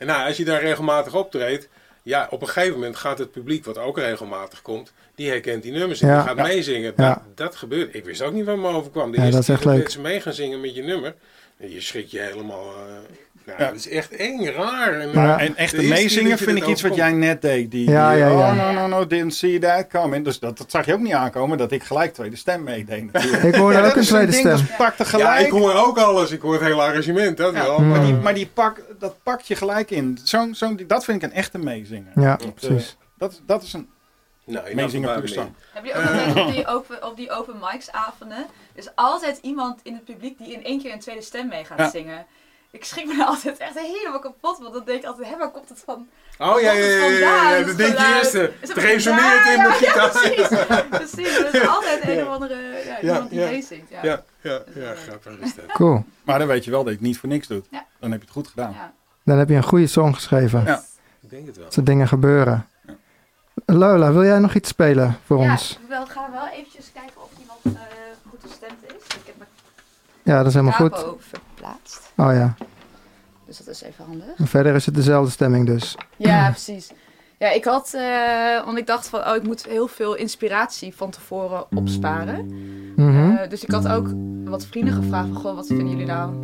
[0.00, 1.68] En nou, als je daar regelmatig optreedt,
[2.02, 5.72] ja, op een gegeven moment gaat het publiek, wat ook regelmatig komt, die herkent die
[5.72, 6.14] nummers en Ja.
[6.18, 6.92] die gaat meezingen.
[6.96, 7.08] Ja.
[7.14, 7.94] Dat, dat gebeurt.
[7.94, 9.10] Ik wist ook niet wat me overkwam.
[9.10, 9.80] De Ja, eerste dat is echt keer leuk.
[9.82, 11.14] mensen mee gaan zingen met je nummer,
[11.56, 12.74] en je schrikt je helemaal...
[12.74, 12.82] eh
[13.58, 13.66] Ja.
[13.66, 15.00] Dat is echt eng, raar.
[15.00, 17.70] En, Maar- eh, En meezingen je vind ik iets wat jij net deed.
[17.70, 18.32] Die, Ja, die, ja, ja.
[18.32, 20.24] Oh, no, no, no, didn't see that coming.
[20.24, 23.42] Dus dat, dat zag je ook niet aankomen, dat ik gelijk tweede stem meedeed natuurlijk.
[23.42, 24.56] ik hoorde Ja, ook een tweede ding, stem.
[24.66, 25.46] Dat pakt er Ja, gelijk.
[25.46, 26.30] ik hoor ook alles.
[26.30, 27.78] Ik hoor het hele arrangement, dat Ja, wel.
[27.80, 28.20] maar die, Mm.
[28.22, 30.18] maar die pak, dat pakt je gelijk in.
[30.24, 32.12] Zo'n zo'n dat vind ik een echte meezinger.
[32.14, 32.96] Ja, Dat, eh, precies.
[33.18, 33.88] Dat, dat is een
[34.46, 35.48] Nou, meezinger puur er.
[35.72, 39.38] Heb je ook altijd op die open, op die open mics avonden, er is altijd
[39.42, 41.90] iemand in het publiek die in één keer een tweede stem mee gaat Ja.
[41.90, 42.26] zingen.
[42.70, 45.50] Ik schrik me er altijd echt helemaal kapot, want dan denk ik altijd, hé, waar
[45.50, 46.08] komt het van?
[46.38, 48.34] Oh ja, ja, ja, ja, ja, ja, dat denk je eerst.
[48.34, 50.10] eh, Het resoneert in de gitaar.
[50.10, 50.48] precies,
[50.98, 51.38] precies.
[51.38, 53.46] Er is altijd een of andere ja, Ja, iemand die ja.
[53.48, 53.90] meezingt.
[53.90, 53.98] Ja.
[54.02, 55.64] Ja, ja, ja, grappig is dat.
[55.66, 56.04] Cool.
[56.22, 57.66] Maar dan weet je wel dat je het niet voor niks doet.
[57.70, 57.84] Ja.
[58.00, 58.72] Dan heb je het goed gedaan.
[58.72, 58.92] Ja.
[59.24, 60.64] Dan heb je een goede song geschreven.
[60.64, 60.82] Ja.
[61.20, 61.64] Ik denk het wel.
[61.64, 62.68] Dat soort dingen gebeuren.
[63.66, 65.70] Lola, wil jij nog iets spelen voor Ja, ons?
[65.82, 67.82] ik wil- ga wel eventjes kijken of iemand eh,
[68.30, 69.14] goed gestemd is.
[69.16, 69.50] Ik heb mijn
[70.22, 71.04] Ja, dat is helemaal goed.
[72.20, 72.54] Oh ja.
[73.46, 74.26] dus dat is even handig.
[74.36, 75.96] En verder is het dezelfde stemming dus.
[76.16, 76.90] Ja, precies.
[77.38, 81.10] Ja, ik had, eh, want ik dacht van, oh, ik moet heel veel inspiratie van
[81.10, 82.50] tevoren opsparen.
[82.96, 84.08] Eh, dus ik had ook
[84.44, 86.34] wat vrienden gevraagd van, goh, wat vinden jullie nou?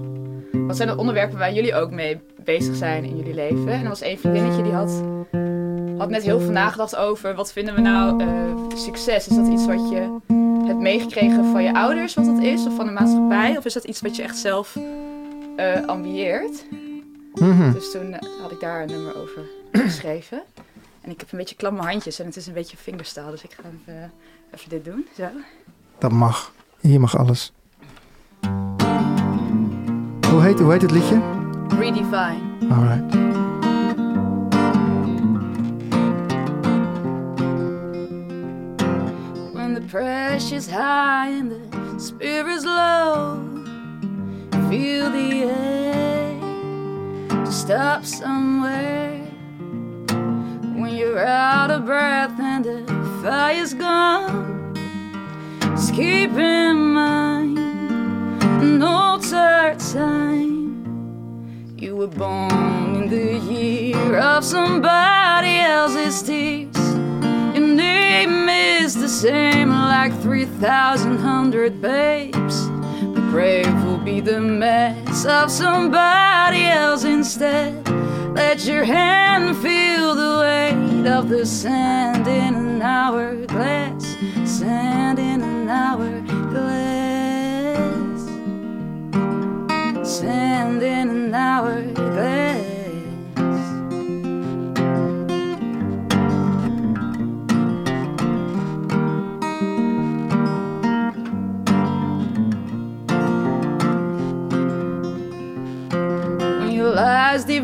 [0.52, 3.68] Wat zijn de onderwerpen waar jullie ook mee bezig zijn in jullie leven?
[3.68, 5.02] En er was één vriendinnetje die had,
[5.98, 8.28] had net heel veel nagedacht over, wat vinden we nou eh,
[8.76, 9.28] succes?
[9.28, 10.18] Is dat iets wat je
[10.66, 12.66] hebt meegekregen van je ouders, wat dat is?
[12.66, 13.56] Of van de maatschappij?
[13.56, 14.76] Of is dat iets wat je echt zelf
[15.56, 16.64] eh ambieert?
[17.34, 17.72] Mhm.
[17.72, 19.42] Dus toen eh, had ik daar een nummer over
[19.72, 20.42] geschreven.
[21.00, 23.52] En ik heb een beetje klamme handjes en het is een beetje fingerstyle, dus ik
[23.52, 24.12] ga even,
[24.54, 25.06] even dit doen.
[25.16, 25.28] Zo.
[25.98, 26.52] Dat mag.
[26.80, 27.52] Hier mag alles.
[30.30, 31.20] Hoe heet, hoe heet het liedje?
[31.78, 32.40] Redefine.
[32.70, 33.14] Alright.
[39.52, 43.38] When the pressure's high and the spirit's low,
[44.68, 46.38] feel the air
[47.44, 49.18] to stop somewhere.
[50.78, 52.84] When you're out of breath and the
[53.22, 54.74] fire's gone.
[55.60, 57.56] Just keep in mind,
[59.26, 61.74] third time.
[61.76, 66.76] You were born in the year of somebody else's tears.
[67.54, 72.65] Your name is the same like 3,000 hundred babes.
[73.36, 77.86] The grave will be the mess of somebody else instead.
[78.34, 84.16] Let your hand feel the weight of the sand in an hourglass.
[84.46, 86.30] Sand in an hourglass.
[90.08, 92.55] Sand in an hourglass.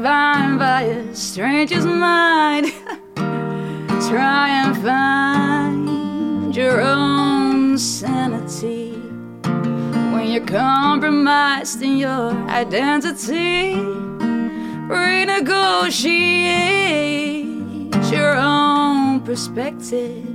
[0.03, 2.67] Divine by a stranger's mind,
[4.11, 8.95] try and find your own sanity.
[10.13, 13.77] When you're compromised in your identity,
[14.91, 16.11] renegotiate
[18.11, 20.27] your own perspective.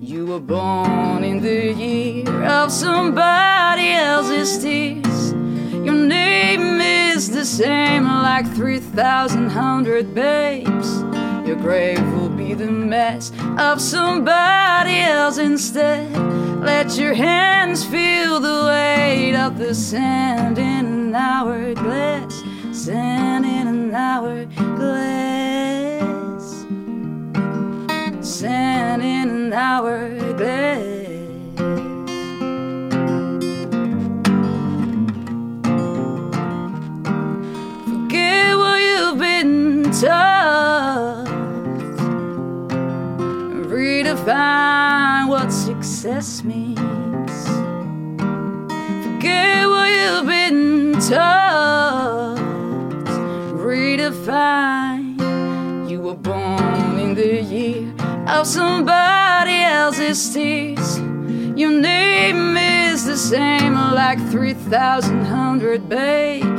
[0.00, 5.41] You were born in the year of somebody else's tears.
[5.84, 11.02] Your name is the same like 3,000 hundred babes.
[11.44, 16.16] Your grave will be the mess of somebody else instead.
[16.60, 22.42] Let your hands feel the weight of the sand in an hourglass.
[22.70, 24.52] Sand in an hourglass.
[28.20, 31.11] Sand in an hourglass.
[40.02, 41.26] Taught.
[43.70, 47.34] Redefine what success means.
[49.04, 52.36] Forget what you've been taught.
[53.54, 55.18] Redefine.
[55.88, 57.94] You were born in the year
[58.26, 60.98] of somebody else's tears.
[61.56, 66.51] Your name is the same like 3,000 hundred babes.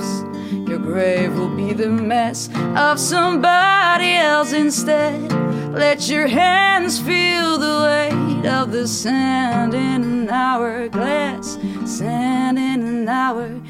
[0.94, 5.32] Grave will be the mess of somebody else instead.
[5.74, 11.58] Let your hands feel the weight of the sand in an hourglass.
[11.86, 13.64] Sand in an hourglass.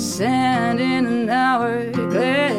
[0.00, 2.54] Sand in an hourglass.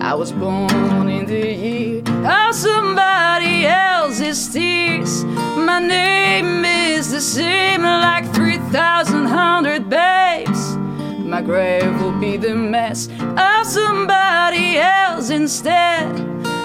[0.00, 3.66] I was born in the year of somebody
[4.14, 5.24] else's tears.
[5.56, 10.76] My name is the same like 3,000 hundred babes.
[11.18, 16.06] My grave will be the mess of somebody else instead.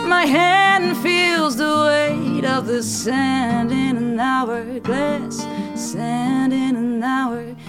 [0.06, 5.38] My hand feels the weight of the sand in an hourglass.
[5.76, 7.60] Sand in an hourglass.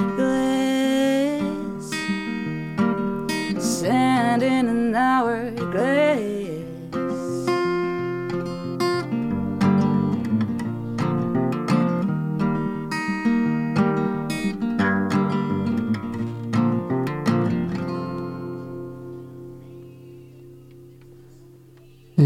[3.64, 6.49] Sand in an hourglass.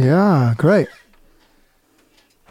[0.04, 0.88] Ja, great.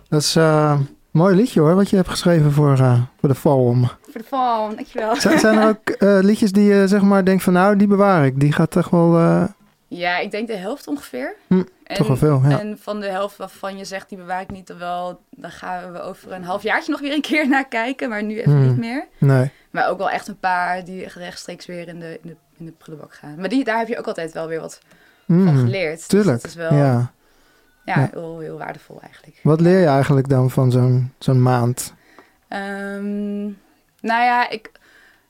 [0.09, 3.35] Dat is eh, een mooi liedje hoor, wat je hebt geschreven voor, eh, voor de
[3.35, 3.83] Forum.
[4.01, 5.15] Voor de val, dankjewel.
[5.15, 8.25] Zijn, zijn er ook eh, liedjes die je zeg maar denkt van nou, die bewaar
[8.25, 8.39] ik.
[8.39, 9.43] Die gaat toch wel, eh,
[9.87, 11.35] Ja, ik denk de helft ongeveer.
[11.47, 12.59] Hm, en, toch wel veel, ja.
[12.59, 15.91] En van de helft waarvan je zegt, die bewaar ik niet, dan wel, dan gaan
[15.91, 18.67] we over een halfjaartje nog weer een keer naar kijken, maar nu even Hm.
[18.67, 19.05] niet meer.
[19.17, 19.51] nee.
[19.71, 22.71] Maar ook wel echt een paar die rechtstreeks weer in de, in de, in de
[22.77, 23.35] prullenbak gaan.
[23.39, 24.79] Maar die, daar heb je ook altijd wel weer wat
[25.27, 25.97] van Mm, geleerd.
[25.97, 27.11] Dus tuurlijk, dat is wel ja.
[27.85, 27.99] Ja.
[27.99, 28.09] Ja.
[28.11, 29.39] Heel, heel waardevol eigenlijk.
[29.43, 31.93] Wat leer je eigenlijk dan van zo'n zo'n maand?
[32.47, 33.43] Ehm,
[33.99, 34.71] nou ja, ik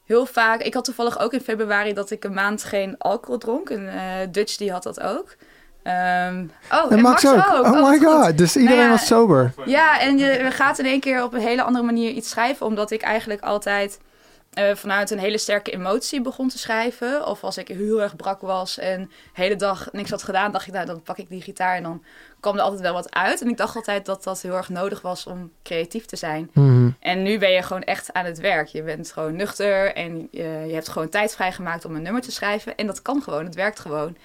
[0.05, 0.61] heel vaak.
[0.61, 3.69] Ik had toevallig ook in februari dat ik een maand geen alcohol dronk.
[3.69, 5.35] En eh, Dutch die had dat ook.
[5.83, 7.35] Ehm, oh, en Max, ook.
[7.35, 8.05] Oh, my wat goed.
[8.05, 9.53] god, dus iedereen Nou ja, was sober.
[9.65, 12.91] Ja, en je gaat in één keer op een hele andere manier iets schrijven, omdat
[12.91, 13.99] ik eigenlijk altijd
[14.53, 17.27] eh, vanuit een hele sterke emotie begon te schrijven.
[17.27, 20.67] Of als ik heel erg brak was en de hele dag niks had gedaan, dacht
[20.67, 22.03] ik, nou dan pak ik die gitaar en dan
[22.39, 23.41] kwam er altijd wel wat uit.
[23.41, 26.49] En ik dacht altijd dat dat heel erg nodig was om creatief te zijn.
[26.53, 26.89] Mhm.
[26.99, 28.67] En nu ben je gewoon echt aan het werk.
[28.67, 32.31] Je bent gewoon nuchter en je, je hebt gewoon tijd vrijgemaakt om een nummer te
[32.31, 32.75] schrijven.
[32.75, 34.17] En dat kan gewoon, het werkt gewoon.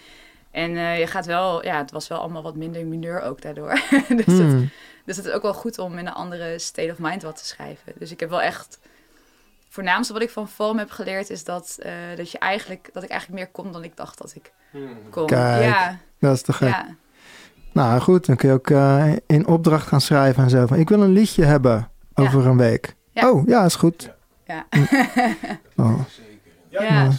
[0.50, 3.72] En eh, je gaat wel, ja, het was wel allemaal wat minder mineur ook daardoor.
[4.08, 4.70] dus, het, Hmm.
[5.04, 7.46] dus het is ook wel goed om in een andere state of mind wat te
[7.46, 7.92] schrijven.
[7.98, 8.78] Dus ik heb wel echt
[9.68, 13.10] voornaamste wat ik van Valm heb geleerd is dat, eh, dat, je eigenlijk, dat ik
[13.10, 14.88] eigenlijk meer kon dan ik dacht dat ik Hmm.
[15.10, 15.26] kon.
[15.26, 16.68] Kijk, ja, Dat is te gek.
[16.68, 16.86] ja.
[17.72, 20.66] Nou goed, dan kun je ook eh, in opdracht gaan schrijven en zo.
[20.66, 22.94] Van, ik wil een liedje hebben over een week.
[23.12, 23.30] Ja.
[23.30, 24.10] Oh, ja, is goed.
[24.46, 24.66] Ja.
[25.76, 26.00] Oh.
[26.68, 27.10] Ja, Ja.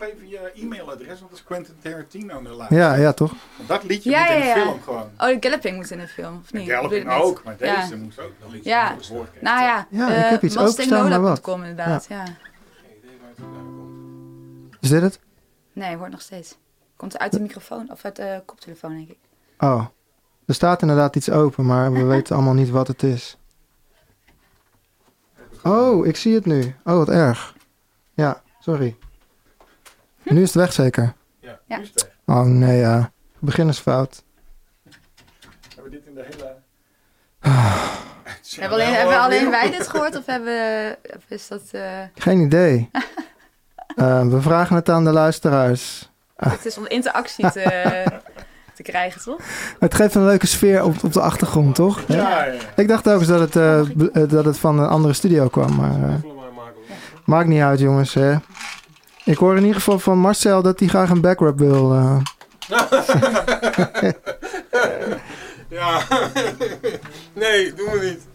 [0.00, 2.84] Eh, even je e-mailadres, want dat is Quentin Tarantino naar luisteren.
[2.84, 3.32] Ja, ja, toch?
[3.66, 4.64] Dat liedje Ja, moet in ja, de ja.
[4.66, 5.10] film gewoon.
[5.18, 6.68] Oh, de Galloping moet in de film, of niet?
[6.70, 7.96] Galloping ook, maar deze Ja.
[7.96, 8.96] moest ook nog iets Ja.
[9.40, 11.30] Nou ja, Ja, ik eh, heb iets openstaan, maar wat?
[11.30, 12.24] mustanglola.com inderdaad, ja.
[12.24, 12.34] Geen
[12.98, 14.76] idee waar het vandaan komt.
[14.80, 15.20] Is dit het?
[15.72, 16.56] Nee, hoort nog steeds.
[16.96, 19.18] Komt uit de microfoon of uit de koptelefoon, denk ik.
[19.58, 19.84] Oh.
[20.46, 23.36] Er staat inderdaad iets open, maar we weten allemaal niet wat het is.
[25.62, 26.74] Oh, ik zie het nu.
[26.84, 27.54] Oh, wat erg.
[28.14, 28.96] Ja, sorry.
[30.22, 31.12] Nu is het weg zeker.
[31.40, 31.76] Ja, Ja.
[31.76, 32.36] nu is het weg.
[32.36, 33.10] Oh nee, ja.
[33.38, 34.22] Beginnersfout.
[35.74, 36.54] Hebben we dit in de hele...
[38.60, 41.62] Hebben, alleen, hebben alleen wij dit gehoord of hebben of is dat...
[41.72, 41.82] eh,
[42.14, 42.90] Geen idee.
[43.96, 46.10] Eh, we vragen het aan de luisteraars.
[46.36, 47.62] het is om interactie te,
[48.74, 49.40] te krijgen, toch?
[49.78, 52.00] Het geeft een leuke sfeer op, op de achtergrond, toch?
[52.06, 52.60] Ja, ja, ja.
[52.76, 56.20] Ik dacht ook eens dat het, eh, dat het van een andere studio kwam, maar
[57.24, 58.14] maakt niet uit, jongens.
[58.14, 58.34] Hè.
[59.24, 61.92] Ik hoor in ieder geval van Marcel dat hij graag een backrub wil.
[61.92, 62.20] eh.
[65.70, 66.02] Ja.
[67.32, 68.28] nee, doen we niet.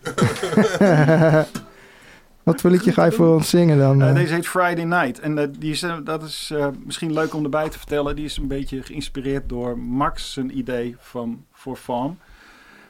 [2.44, 4.02] Wat voor liedje ga je voor ons zingen dan?
[4.02, 4.16] Eh, eh?
[4.16, 5.20] deze heet Friday Night.
[5.20, 8.16] En die is, dat is eh, misschien leuk om erbij te vertellen.
[8.16, 12.18] Die is een beetje geïnspireerd door Max zijn idee van voor Farm.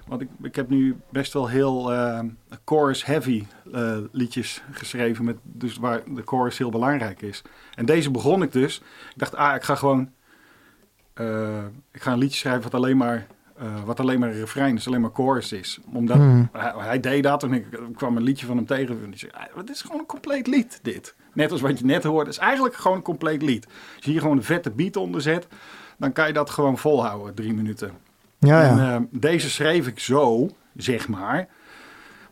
[0.07, 2.19] Want ik, ik heb nu best wel heel eh,
[2.65, 5.25] chorus-heavy eh, liedjes geschreven.
[5.25, 7.41] Met, dus waar de chorus heel belangrijk is.
[7.75, 8.77] En deze begon ik dus.
[8.77, 10.09] Ik dacht, ah, ik ga gewoon...
[11.13, 13.27] eh, ik ga een liedje schrijven wat alleen maar...
[13.85, 15.79] wat alleen maar een refrein is, alleen maar chorus is.
[15.93, 16.49] Omdat Hmm.
[16.51, 19.03] hij, hij deed dat en ik, ik kwam een liedje van hem tegen.
[19.03, 21.15] En die zei, "Ah, het is gewoon een compleet lied, dit.
[21.33, 22.25] Net als wat je net hoorde.
[22.29, 23.65] Het is eigenlijk gewoon een compleet lied.
[23.95, 25.47] Als je hier gewoon een vette beat onder zet,
[25.97, 27.91] dan kan je dat gewoon volhouden, drie minuten.
[28.45, 28.95] Ja, En, ja.
[28.95, 31.47] eh, deze schreef ik zo, zeg maar.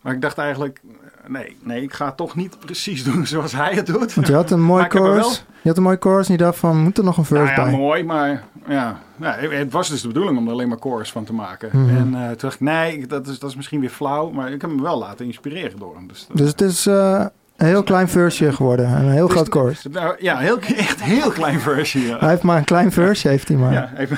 [0.01, 0.81] Maar ik dacht eigenlijk,
[1.23, 4.13] eh, nee, nee, ik ga het toch niet precies doen zoals hij het doet.
[4.13, 5.45] Want je had een mooi chorus.
[5.61, 7.55] Je had een mooi chorus en je dacht van, moet er nog een verse Nou
[7.55, 7.79] ja, bij?
[7.79, 11.23] mooi, maar ja, ja, het was dus de bedoeling om er alleen maar chorus van
[11.23, 11.69] te maken.
[11.73, 11.95] Mhm.
[11.95, 14.61] En eh, toen dacht ik, nee, dat is, dat is misschien weer flauw, maar ik
[14.61, 16.07] heb me wel laten inspireren door hem.
[16.07, 17.25] Dus, dat- Dus het is eh,
[17.63, 18.85] een heel klein verse geworden.
[18.85, 19.85] en Een heel Dus- groot chorus.
[19.91, 22.07] Nou, ja, heel, echt heel klein versie.
[22.07, 22.17] Ja.
[22.19, 23.73] Hij heeft maar een klein verse, heeft hij maar.
[23.73, 24.17] Ja, even,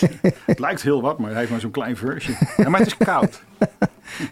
[0.46, 2.36] het lijkt heel wat, maar hij heeft maar zo'n klein versie.
[2.56, 3.42] Ja, maar het is koud.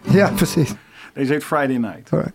[0.02, 0.74] Ja, precies.
[1.14, 2.10] Deze heet Friday Night.
[2.12, 2.34] Alright.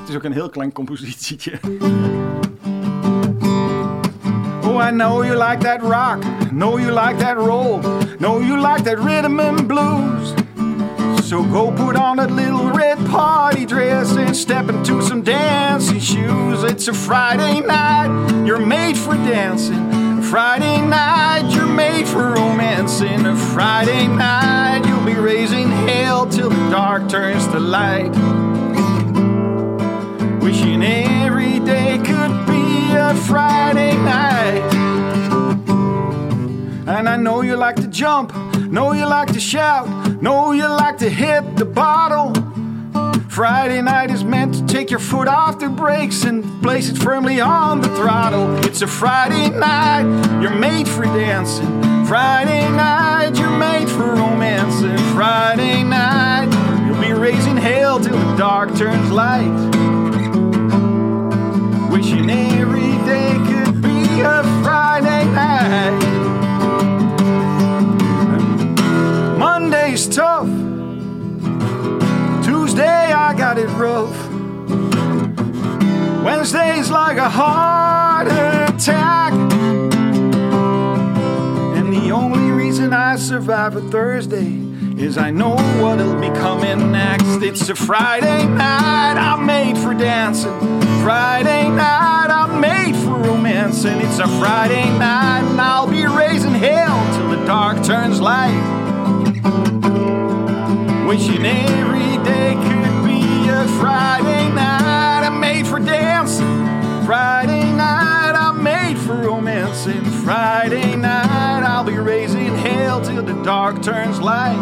[0.00, 1.52] Het is ook een heel klein compositietje.
[4.64, 6.22] Oh, I know you like that rock.
[6.48, 7.80] Know you like that roll.
[8.18, 10.34] Know you like that rhythm and blues.
[11.22, 16.64] So go put on that little red party dress and step into some dancing shoes.
[16.64, 20.18] It's a Friday night, you're made for dancing.
[20.18, 23.24] A Friday night, you're made for romancing.
[23.24, 28.10] A Friday night, you'll be raising hell till the dark turns to light.
[30.42, 34.74] Wishing every day could be a Friday night.
[36.88, 39.86] And I know you like to jump, know you like to shout,
[40.22, 42.32] know you like to hit the bottle.
[43.28, 47.40] Friday night is meant to take your foot off the brakes and place it firmly
[47.40, 48.56] on the throttle.
[48.64, 50.04] It's a Friday night,
[50.40, 51.66] you're made for dancing.
[52.06, 54.82] Friday night, you're made for romance.
[54.82, 56.50] And Friday night,
[56.86, 59.50] you'll be raising hell till the dark turns light.
[61.90, 66.11] Wishing every day could be a Friday night.
[69.92, 70.46] Monday's tough.
[72.46, 74.16] Tuesday I got it rough.
[76.24, 79.34] Wednesday's like a heart attack.
[81.76, 84.58] And the only reason I survive a Thursday
[84.96, 87.42] is I know what'll be coming next.
[87.42, 90.58] It's a Friday night, I'm made for dancing.
[91.02, 94.00] Friday night, I'm made for romancing.
[94.00, 98.81] It's a Friday night, and I'll be raising hell till the dark turns light.
[101.12, 105.26] Wishing every day could be a Friday night.
[105.26, 106.64] I'm made for dancing.
[107.04, 109.84] Friday night, I'm made for romance.
[109.84, 114.56] And Friday night, I'll be raising hell till the dark turns light.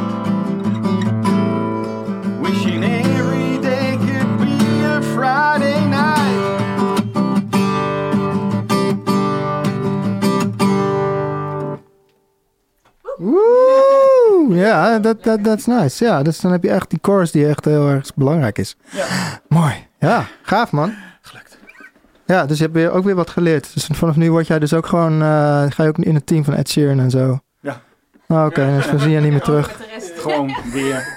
[2.41, 5.90] Wishing every day could be a Friday night.
[14.71, 16.05] Ja, dat dat is nice.
[16.05, 18.77] Ja, dus dan heb je echt die chorus die echt heel erg belangrijk is.
[18.91, 19.07] Ja.
[19.49, 19.75] Mooi.
[19.99, 20.95] Ja, gaaf man.
[21.21, 21.59] Gelukt.
[22.27, 23.75] Ja, dus je hebt weer ook weer wat geleerd.
[23.75, 26.45] Dus vanaf nu word jij dus ook gewoon, eh, ga je ook in het team
[26.45, 27.39] van Ed Sheeran en zo.
[27.61, 27.81] Ja.
[28.29, 29.81] Oh, Oké, dus we zien je niet meer terug.
[30.17, 31.17] Gewoon weer.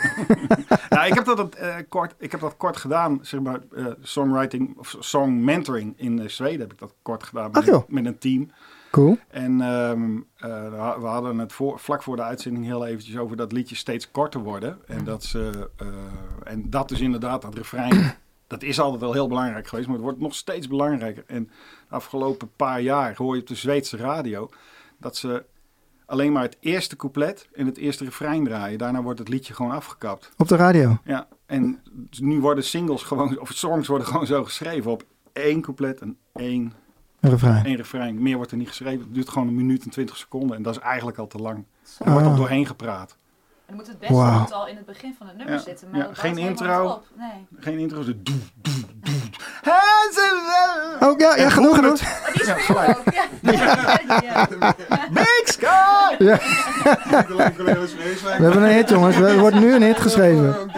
[0.90, 4.78] ja, ik heb dat eh, kort, ik heb dat kort gedaan, zeg maar, eh, songwriting
[4.78, 7.84] of song mentoring in Zweden heb ik dat kort gedaan met, Ach, joh.
[7.88, 8.52] een, met een team.
[8.94, 9.18] Cool.
[9.28, 13.52] En ehm, eh, we hadden het voor, vlak voor de uitzending heel eventjes over dat
[13.52, 14.80] liedjes steeds korter worden.
[14.88, 15.88] En dat, ze, eh,
[16.44, 18.14] en dat dus inderdaad, dat refrein,
[18.48, 21.24] dat is altijd wel heel belangrijk geweest, maar het wordt nog steeds belangrijker.
[21.28, 21.44] En
[21.90, 24.50] de afgelopen paar jaar hoor je op de Zweedse radio
[24.98, 25.46] dat ze
[26.06, 28.78] alleen maar het eerste couplet en het eerste refrein draaien.
[28.78, 30.32] Daarna wordt het liedje gewoon afgekapt.
[30.38, 30.98] Op de radio.
[31.04, 31.82] Ja, en
[32.20, 36.74] nu worden singles gewoon, of songs worden gewoon zo geschreven op één couplet en één,
[37.24, 37.66] Een refrein.
[37.66, 38.22] één refrein.
[38.22, 39.00] Meer wordt er niet geschreven.
[39.00, 41.64] Het duurt gewoon een minuut en twintig seconden en dat is eigenlijk al te lang.
[42.00, 42.32] Er wordt Ah.
[42.32, 43.18] er doorheen gepraat.
[43.66, 44.40] Dan moet het beste Wauw.
[44.40, 45.62] moet al in het begin van het nummer Ja.
[45.62, 45.88] zitten.
[45.92, 47.02] Maar Ja, dat geen intro.
[47.18, 47.30] Nee.
[47.60, 49.14] Geen intro, dus doe, doe, doe.
[51.00, 52.02] Oh ja, ja, genoeg, genoeg.
[52.02, 52.56] Oh, die Ja,
[52.88, 53.14] ook.
[53.14, 53.26] Ja.
[54.22, 54.48] Ja.
[55.14, 56.18] Big Sky!
[56.18, 56.38] We
[58.44, 59.16] hebben een hit, jongens.
[59.16, 60.56] Er wordt nu een hit geschreven.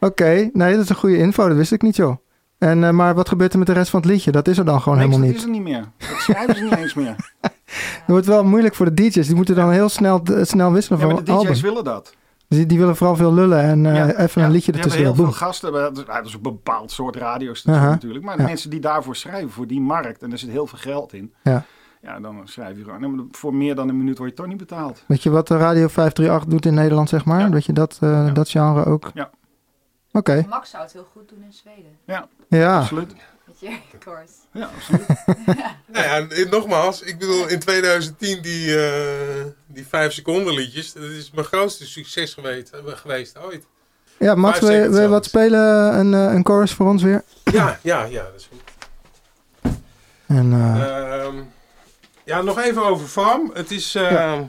[0.00, 1.48] Oké, nee, dat is een goede info.
[1.48, 2.16] Dat wist ik niet, joh.
[2.58, 4.30] En, eh, maar wat gebeurt er met de rest van het liedje?
[4.32, 5.46] Dat is er dan gewoon Nee, helemaal dat niet.
[5.46, 5.84] is er niet meer.
[6.10, 7.16] Dat schrijven ze niet eens meer.
[7.70, 9.26] Het wordt wel moeilijk voor de DJ's.
[9.26, 11.60] Die moeten dan heel snel, eh, snel wisselen Ja, van maar de DJ's album.
[11.62, 12.14] willen dat.
[12.48, 15.02] Die, die willen vooral veel lullen en eh, Ja, even ja, een liedje ertussen.
[15.04, 15.72] hebben heel veel gasten.
[15.72, 17.88] Dat is, dat is een bepaald soort Aha.
[17.88, 18.24] natuurlijk.
[18.24, 18.48] Maar de Ja.
[18.48, 21.32] mensen die daarvoor schrijven, voor die markt, en er zit heel veel geld in.
[21.42, 21.64] Ja.
[22.02, 23.28] Ja, dan schrijf je gewoon.
[23.30, 25.04] voor meer dan een minuut word je toch niet betaald.
[25.06, 27.40] Weet je wat de Radio 538 doet in Nederland, zeg maar?
[27.40, 27.48] Ja.
[27.48, 28.30] Dat je dat, eh, Ja.
[28.32, 29.10] dat genre ook...
[29.14, 29.30] Ja.
[30.12, 31.98] Oké, Max zou het heel goed doen in Zweden.
[32.48, 32.78] ja.
[32.78, 33.12] Absoluut.
[33.46, 34.30] Met je chorus.
[34.52, 35.06] Ja, absoluut.
[35.92, 41.30] Nou ja, nogmaals, ik bedoel, in 2010 die, eh die 5 seconden liedjes, dat is
[41.30, 43.66] mijn grootste succes geweest, eh, geweest ooit.
[44.18, 45.98] Ja, Max, wil je, seconds wil je wat spelen?
[45.98, 47.22] Een, eh, een chorus voor ons weer?
[47.44, 48.62] Ja, ja, ja, dat is goed.
[50.26, 51.36] En, eh, Ehm,
[52.24, 53.50] ja, nog even over Farm.
[53.54, 54.40] Het is, eh,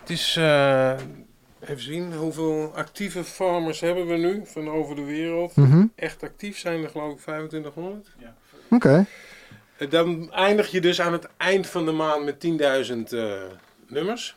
[0.00, 0.92] het is eh,
[1.68, 5.56] even zien, hoeveel actieve farmers hebben we nu van over de wereld?
[5.56, 5.86] mhm.
[5.94, 8.08] Echt actief zijn er geloof ik 2500.
[8.70, 9.06] Oké,
[9.76, 13.32] Eh, Dan eindig je dus aan het eind van de maand met 10.000 eh,
[13.86, 14.36] nummers.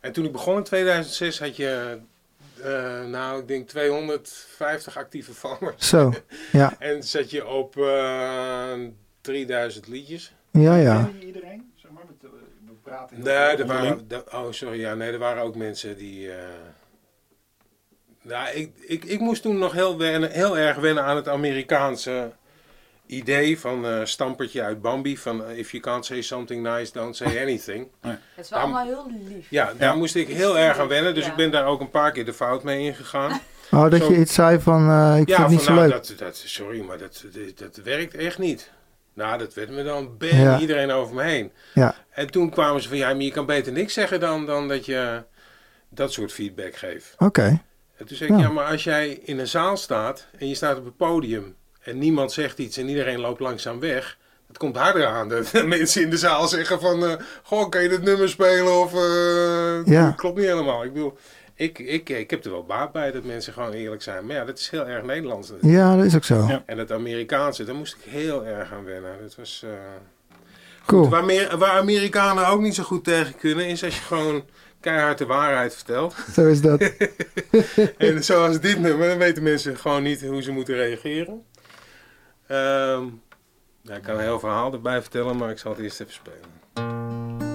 [0.00, 1.98] En toen ik begon in 2006 had je,
[2.62, 5.88] eh, nou ik denk 250 actieve farmers.
[5.88, 6.12] zo.
[6.52, 8.72] Ja, En zat je op eh
[9.20, 10.34] 3000 liedjes.
[10.50, 11.10] ja, ja.
[11.20, 11.72] Iedereen?
[11.76, 15.18] Zeg maar, met, eh, we praten heel Nee, er waren, oh sorry, ja, nee, er
[15.18, 16.30] waren ook mensen die...
[16.32, 16.36] eh,
[18.22, 22.32] nou, ik, ik, ik moest toen nog heel, wennen, heel erg wennen aan het Amerikaanse
[23.06, 25.18] idee van eh stampertje uit Bambi.
[25.18, 27.88] Van eh, if you can't say something nice, don't say anything.
[28.00, 29.46] Het is wel allemaal heel lief.
[29.50, 29.94] Ja, daar Ja.
[29.94, 31.14] moest ik heel erg aan wennen.
[31.14, 31.30] Dus Ja.
[31.30, 33.40] ik ben daar ook een paar keer de fout mee ingegaan.
[33.70, 35.74] Oh, dat Zo- je iets zei van, eh, ik ja, vind het niet van, zo
[35.74, 36.06] nou, leuk.
[36.06, 38.70] Dat, dat, sorry, maar dat, dat, dat werkt echt niet.
[39.14, 40.58] Nou, dat werd me dan Ja.
[40.60, 41.52] iedereen over me heen.
[41.74, 41.94] Ja.
[42.10, 44.86] En toen kwamen ze van, ja, maar je kan beter niks zeggen dan, dan dat
[44.86, 45.22] je
[45.88, 47.14] dat soort feedback geeft.
[47.18, 47.60] Oké,
[47.96, 48.42] En toen zei ik, Ja.
[48.42, 51.98] ja, maar als jij in een zaal staat en je staat op het podium en
[51.98, 54.18] niemand zegt iets en iedereen loopt langzaam weg.
[54.48, 55.28] Het komt harder aan.
[55.28, 58.80] De, de mensen in de zaal zeggen van, eh, goh, kan je dit nummer spelen
[58.80, 60.06] of eh, Ja.
[60.06, 60.84] dat klopt niet helemaal.
[60.84, 61.18] Ik bedoel,
[61.62, 64.26] ik, ik, ik heb er wel baat bij dat mensen gewoon eerlijk zijn.
[64.26, 65.50] Maar ja, dat is heel erg Nederlands.
[65.50, 65.74] natuurlijk.
[65.82, 66.46] ja, dat is ook zo.
[66.48, 66.62] Ja.
[66.66, 69.12] En het Amerikaanse, daar moest ik heel erg aan wennen.
[69.22, 69.62] Dat was...
[69.64, 69.70] eh,
[70.86, 71.08] Cool.
[71.08, 74.44] Waar, meer, waar Amerikanen ook niet zo goed tegen kunnen, is als je gewoon
[74.80, 76.14] keihard de waarheid vertelt.
[76.34, 76.80] Zo is dat.
[77.98, 81.42] en zoals dit nummer, dan weten mensen gewoon niet hoe ze moeten reageren.
[82.46, 83.04] Ehm,
[83.82, 87.51] ja, ik kan een heel verhaal erbij vertellen, maar ik zal het eerst even spelen.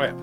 [0.00, 0.14] Oh ja.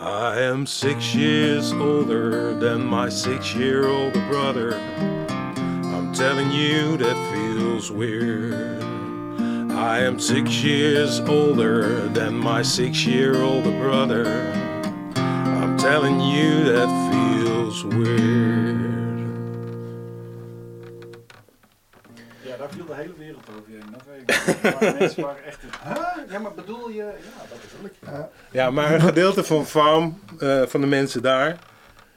[0.00, 4.74] I am six years older than my six year older brother.
[5.58, 8.82] I'm telling you, that feels weird.
[9.72, 14.24] I am six years older than my six year older brother.
[15.16, 19.15] I'm telling you, that feels weird.
[22.66, 23.92] Daar viel de hele wereld over je heen.
[23.92, 24.80] Dat weet ik.
[24.80, 25.58] Maar mensen waren echt...
[25.84, 26.32] Huh?
[26.32, 26.96] Ja, maar bedoel je...
[26.96, 28.28] Ja, dat bedoel ik.
[28.50, 31.58] Ja, maar een gedeelte van Farm, eh, van de mensen daar,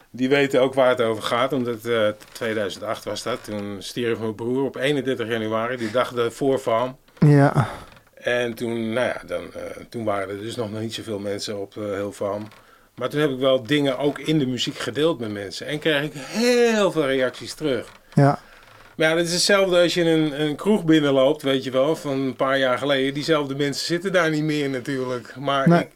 [0.09, 1.53] die weten ook waar het over gaat.
[1.53, 3.43] Omdat eh 2008 was dat.
[3.43, 6.97] Toen stierf mijn broer op 31 januari, die dag voor Farm.
[7.19, 7.67] Ja,
[8.13, 11.75] En toen, nou ja, dan, eh, toen waren er dus nog niet zoveel mensen op
[11.75, 12.47] uh, Hilversum.
[12.95, 15.67] Maar toen heb ik wel dingen ook in de muziek gedeeld met mensen.
[15.67, 17.87] En kreeg ik heel veel reacties terug.
[18.13, 18.39] Ja.
[18.99, 22.19] Maar ja, het is hetzelfde als je een, een kroeg binnenloopt, weet je wel, van
[22.19, 23.13] een paar jaar geleden.
[23.13, 25.35] Diezelfde mensen zitten daar niet meer natuurlijk.
[25.35, 25.79] Maar Nee.
[25.79, 25.89] ik,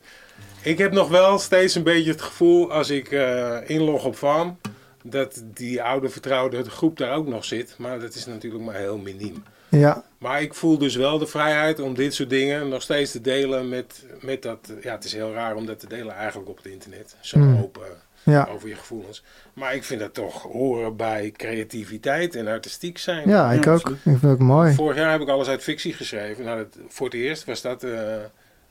[0.62, 4.58] ik heb nog wel steeds een beetje het gevoel als ik eh, inlog op Farm,
[5.04, 7.76] dat die oude vertrouwde groep daar ook nog zit.
[7.78, 9.44] Maar dat is natuurlijk maar heel miniem.
[9.70, 10.04] Ja.
[10.18, 13.70] Maar ik voel dus wel de vrijheid om dit soort dingen nog steeds te delen
[13.70, 14.72] met, met dat...
[14.82, 17.16] Ja, het is heel raar om dat te delen eigenlijk op het internet.
[17.22, 17.58] Zo Mm.
[17.62, 17.82] open
[18.24, 18.48] Ja.
[18.52, 19.24] over je gevoelens.
[19.54, 23.30] Maar ik vind dat toch horen bij creativiteit en artistiek zijn.
[23.30, 23.90] Ja, ik ook.
[23.90, 24.74] Ik vind het ook mooi.
[24.74, 26.46] Vorig jaar heb ik alles uit fictie geschreven.
[26.46, 27.92] Nou, dat, voor het eerst was dat eh,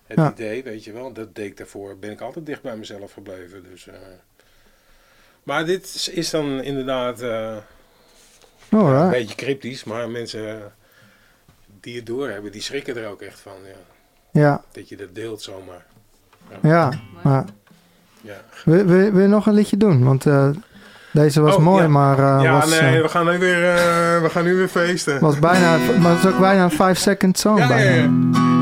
[0.06, 0.30] het Ja.
[0.32, 1.12] idee, weet je wel.
[1.12, 1.98] Dat deed ik daarvoor.
[1.98, 3.62] Ben ik altijd dicht bij mezelf gebleven.
[3.70, 3.94] Dus, eh.
[5.42, 7.56] Maar dit is, is dan inderdaad eh,
[8.70, 9.84] een beetje cryptisch.
[9.84, 10.72] Maar mensen
[11.80, 13.52] die het doorhebben, die schrikken er ook echt van.
[13.64, 14.64] Ja, Ja.
[14.72, 15.86] dat je dat deelt zomaar.
[16.62, 16.88] Ja.
[17.22, 17.44] Maar Ja,
[18.64, 20.04] wil, wil, wil je nog een liedje doen?
[20.04, 20.48] Want eh,
[21.12, 23.60] deze was Oh, mooi, maar eh, ja was, nee, eh, we, gaan nu weer,
[24.22, 25.20] we gaan nu weer feesten.
[25.20, 27.58] was bijna, maar het is ook bijna een 5 second song.
[27.58, 28.61] ja, ja, bijna.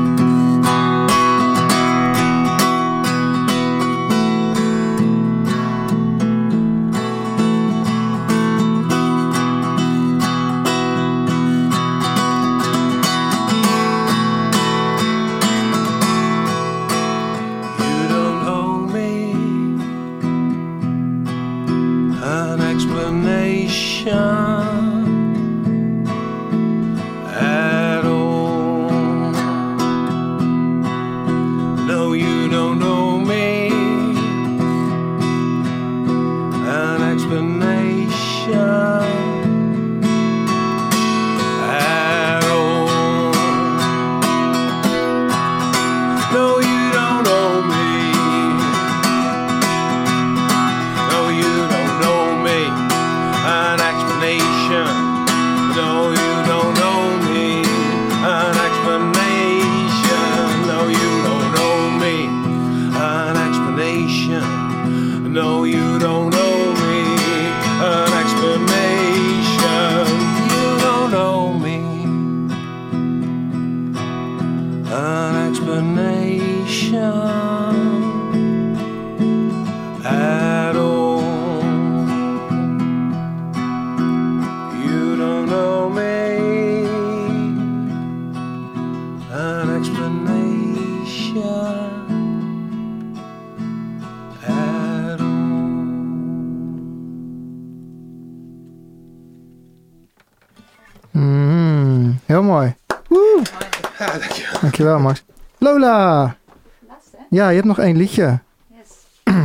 [107.31, 108.39] Ja, je hebt nog één liedje.
[108.67, 108.89] Yes.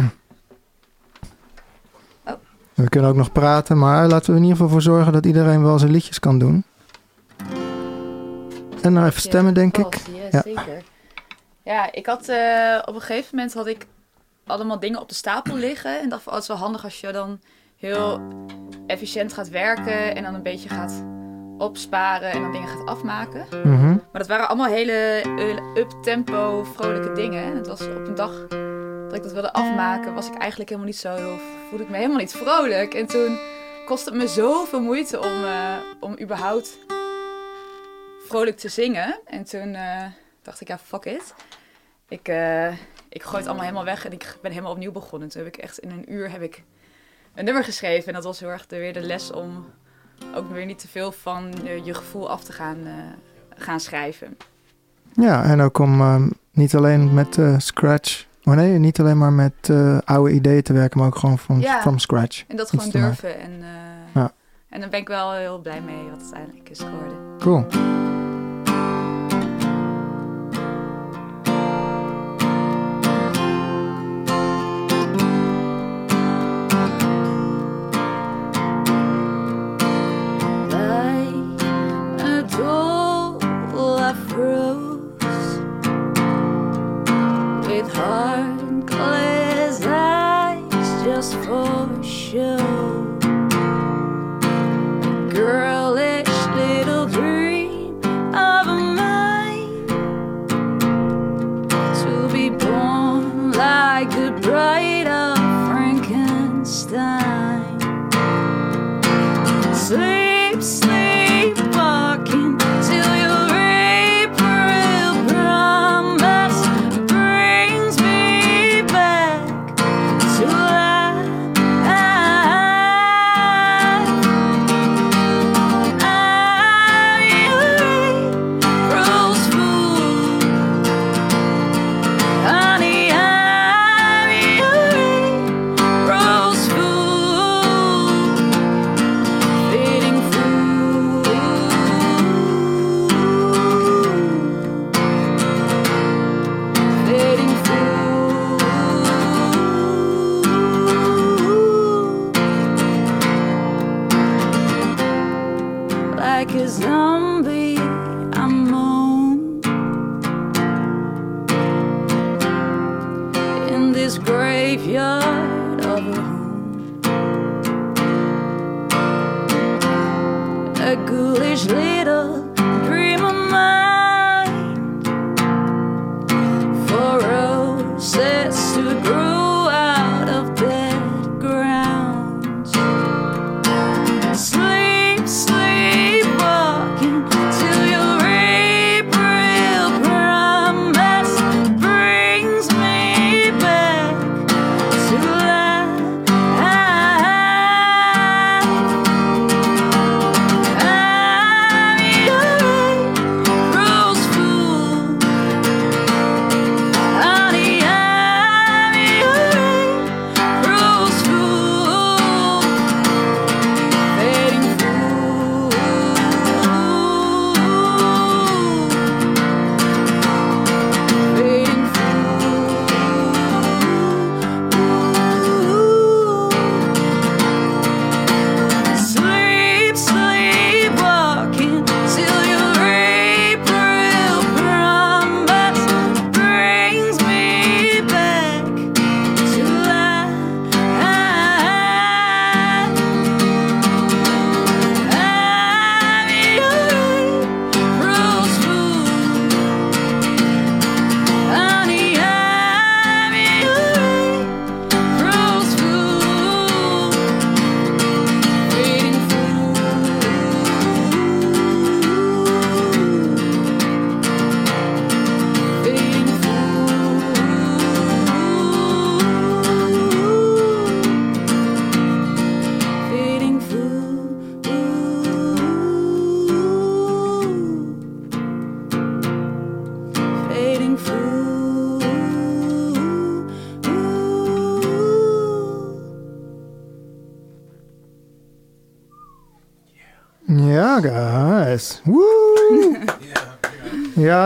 [2.75, 5.27] We kunnen ook nog praten, maar laten we er in ieder geval voor zorgen dat
[5.27, 6.65] iedereen wel zijn liedjes kan doen.
[8.83, 9.95] En nog even stemmen, denk ik.
[9.95, 10.41] Yes, Ja.
[10.45, 10.83] zeker.
[11.63, 13.87] Ja, ik had eh, op een gegeven moment had ik
[14.47, 16.01] allemaal dingen op de stapel liggen.
[16.01, 17.41] En dacht van, oh, het is wel handig als je dan
[17.77, 18.21] heel
[18.87, 21.03] efficiënt gaat werken en dan een beetje gaat
[21.59, 23.47] opsparen en dan dingen gaat afmaken.
[23.65, 23.96] Mhm.
[24.17, 27.45] Maar dat waren allemaal hele eh, up-tempo, vrolijke dingen.
[27.45, 28.47] En het was op een dag
[29.07, 31.39] dat ik dat wilde afmaken, was ik eigenlijk helemaal niet zo heel,
[31.69, 32.95] voelde ik me helemaal niet vrolijk.
[32.95, 33.39] En toen
[33.85, 36.79] kostte het me zoveel moeite om, eh, om überhaupt
[38.27, 39.21] vrolijk te zingen.
[39.25, 40.05] En toen eh,
[40.43, 41.35] dacht ik, ja, fuck it.
[42.09, 42.73] Ik, eh,
[43.09, 45.29] ik gooi het allemaal helemaal weg en ik ben helemaal opnieuw begonnen.
[45.29, 46.63] Toen heb ik echt in een uur heb ik
[47.35, 48.07] een nummer geschreven.
[48.09, 49.67] En dat was heel erg de, weer de les om
[50.35, 52.87] ook weer niet te veel van eh, je gevoel af te gaan,
[53.57, 54.37] gaan schrijven.
[55.15, 59.33] Ja, en ook om ehm, niet alleen met eh, scratch, oh nee, niet alleen maar
[59.33, 61.81] met eh, oude ideeën te werken, maar ook gewoon van Ja.
[61.81, 62.45] from scratch.
[62.49, 63.41] En dat gewoon durven.
[63.41, 63.69] En, eh,
[64.15, 64.33] Ja.
[64.69, 67.17] en daar ben ik wel heel blij mee wat het uiteindelijk is geworden.
[67.39, 67.67] Cool.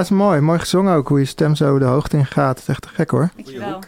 [0.01, 0.41] Ja, is mooi.
[0.41, 2.49] Mooi gezongen ook, hoe je stem zo de hoogte in gaat.
[2.59, 3.31] Het is echt te gek hoor.
[3.37, 3.79] Dankjewel.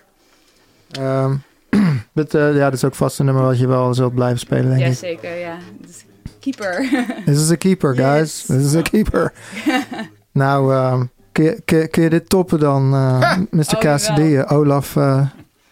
[0.90, 1.34] Ehm
[2.14, 4.80] eh, ja, dit is ook vast een nummer wat je wel zult blijven spelen, denk
[4.80, 4.86] ik.
[4.86, 5.56] Jazeker, ja.
[5.86, 6.04] Dus
[6.40, 6.88] keeper.
[7.26, 8.18] This is a keeper, guys.
[8.38, 8.44] Yes.
[8.46, 9.32] This is a keeper.
[10.42, 13.74] nou, ehm, kun, je, kun, je- kun je dit toppen dan, eh, Mr.
[13.74, 14.96] Oh, Cassidy, eh, Olaf?
[14.96, 15.26] eh,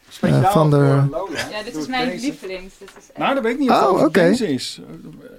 [0.08, 0.76] Speciaal Eh, van de-
[1.50, 2.24] ja, dit is mijn deze.
[2.26, 2.78] lievelings.
[2.78, 4.80] Dit is echt- Nou, dat weet ik niet Oh, of het deze is.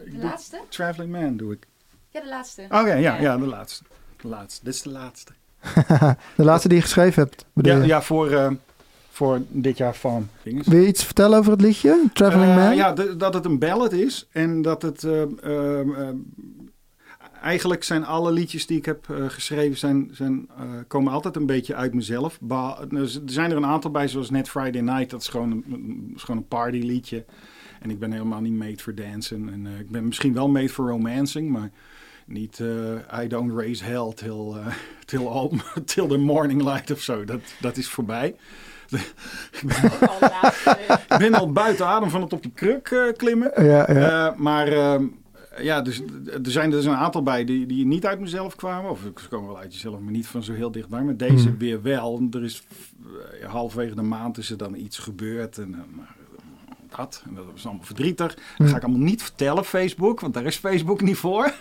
[0.06, 0.60] De laatste?
[0.70, 1.68] Traveling Man doe ik.
[2.10, 2.62] Ja, de laatste.
[2.66, 3.20] Oké, ja, Ja.
[3.22, 3.84] ja, de laatste.
[4.22, 4.63] De laatste.
[4.65, 5.32] Dit is de laatste.
[6.38, 7.86] de laatste die je geschreven hebt, bedoel Ja, je?
[7.88, 8.51] ja voor, eh,
[9.09, 10.30] voor dit jaar van.
[10.43, 12.76] Wil je iets vertellen over het liedje, Traveling Eh, Man?
[12.76, 14.28] Ja, dat het een ballad is.
[14.32, 15.03] En dat het...
[15.03, 16.09] eh,
[17.41, 19.78] eigenlijk zijn alle liedjes die ik heb geschreven...
[19.78, 22.38] Zijn, zijn, eh, komen altijd een beetje uit mezelf.
[22.41, 25.09] Ba- er zijn er een aantal bij, zoals net Friday Night.
[25.09, 27.26] Dat is gewoon een, is gewoon een partyliedje.
[27.82, 29.51] En ik ben helemaal niet made for dancing.
[29.51, 31.72] En eh, ik ben misschien wel made for romancing, maar...
[32.26, 34.74] Niet eh, I don't raise hell till, eh,
[35.05, 35.49] till, all,
[35.86, 37.26] till the morning light of zo.
[37.26, 38.36] Dat, dat is voorbij.
[41.09, 43.63] Ik ben al buiten adem van het op die kruk eh, klimmen.
[43.63, 44.34] Ja, ja.
[44.38, 45.05] Maar ehm,
[45.59, 48.91] ja, dus, er zijn er dus een aantal bij die, die niet uit mezelf kwamen.
[48.91, 51.01] Of ze komen wel uit jezelf, maar niet van zo heel dichtbij.
[51.01, 51.57] Maar deze Hmm.
[51.57, 52.28] weer wel.
[52.32, 52.63] Er is
[53.45, 55.57] halverwege de maand is er dan iets gebeurd.
[55.57, 56.15] En, maar,
[56.96, 58.38] dat, en dat was allemaal verdrietig.
[58.58, 60.20] Dat ga ik allemaal niet vertellen, Facebook.
[60.20, 61.54] Want daar is Facebook niet voor.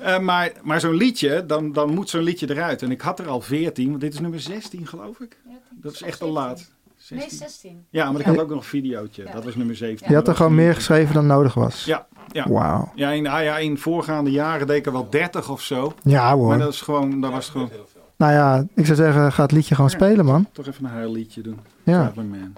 [0.00, 2.82] Eh, maar maar zo'n liedje, dan, dan moet zo'n liedje eruit.
[2.82, 5.36] En ik had er al 14, want dit is nummer 16 geloof ik.
[5.70, 6.70] Dat is echt al laat.
[7.10, 7.38] Nee, 16.
[7.38, 7.84] 16.
[7.90, 9.24] Ja, maar ik had ook nog een videootje.
[9.32, 10.08] Dat was nummer 17.
[10.08, 11.84] je had er gewoon meer geschreven dan nodig was.
[11.84, 12.48] Ja, ja.
[12.48, 12.92] Wauw.
[12.94, 15.94] Ja, in, ah ja, in voorgaande jaren deed ik er wel 30 of zo.
[16.02, 16.58] Ja Maar hoor.
[16.58, 17.70] dat is gewoon, dat was gewoon
[18.16, 19.96] Nou ja, ik zou zeggen, ga het liedje gewoon Ja.
[19.96, 20.46] spelen, man.
[20.52, 21.58] toch even een huilliedje doen.
[21.82, 22.02] Ja.
[22.02, 22.54] Traveling Man.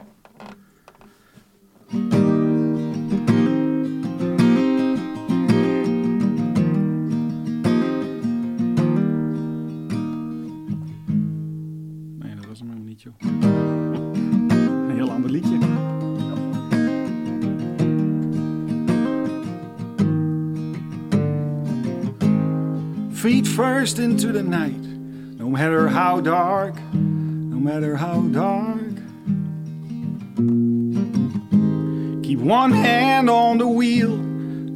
[1.93, 2.01] Nee,
[15.03, 15.67] was.
[23.15, 24.73] Feet first into the night,
[25.39, 28.86] no matter how dark, no matter how dark.
[32.47, 34.17] One hand on the wheel,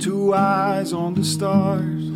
[0.01, 2.11] two eyes on the stars.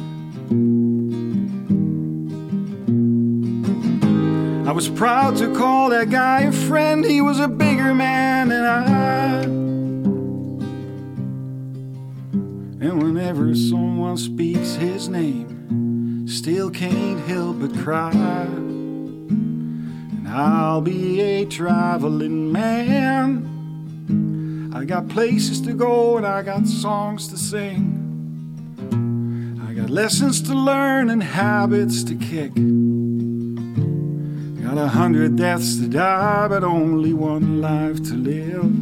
[4.68, 8.64] I was proud to call that guy a friend, he was a bigger man than
[8.64, 9.42] I.
[12.84, 18.10] And whenever someone speaks his name, still can't help but cry.
[18.10, 23.53] And I'll be a traveling man.
[24.74, 28.00] I got places to go and I got songs to sing.
[29.68, 32.52] I got lessons to learn and habits to kick.
[34.64, 38.74] Got a hundred deaths to die, but only one life to live.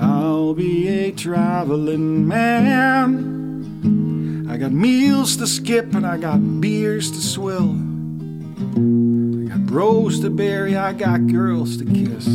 [0.00, 4.46] I'll be a traveling man.
[4.48, 7.72] I got meals to skip and I got beers to swill.
[7.72, 12.28] I got bros to bury, I got girls to kiss.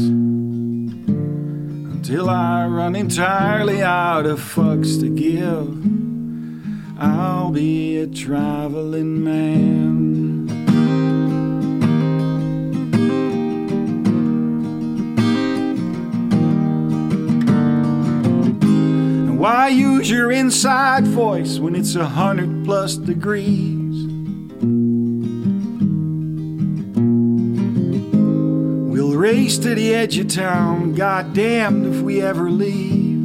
[2.10, 5.78] Until I run entirely out of fucks to give,
[7.00, 10.50] I'll be a traveling man.
[19.28, 23.79] And why use your inside voice when it's a hundred plus degrees?
[29.20, 33.20] Race to the edge of town, goddamned if we ever leave.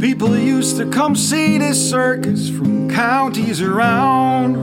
[0.00, 4.56] People used to come see this circus from counties around.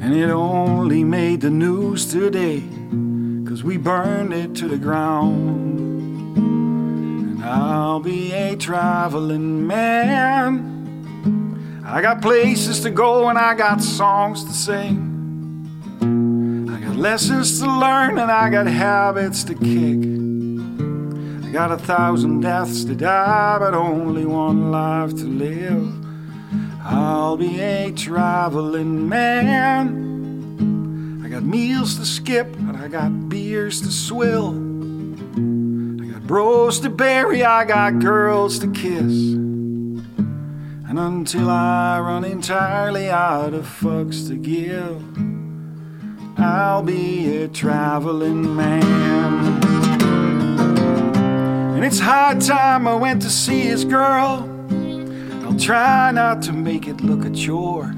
[0.00, 2.62] And it only made the news today,
[3.48, 6.36] cause we burned it to the ground.
[6.36, 10.75] And I'll be a traveling man.
[11.88, 14.98] I got places to go and I got songs to sing.
[16.68, 20.00] I got lessons to learn and I got habits to kick.
[21.46, 25.94] I got a thousand deaths to die, but only one life to live.
[26.82, 30.02] I'll be a traveling man.
[31.24, 34.48] I got meals to skip and I got beers to swill.
[36.02, 39.36] I got bros to bury, I got girls to kiss.
[40.98, 45.02] And until I run entirely out of fucks to give,
[46.38, 49.62] I'll be a traveling man.
[51.74, 54.48] And it's high time I went to see his girl.
[55.44, 57.94] I'll try not to make it look a chore.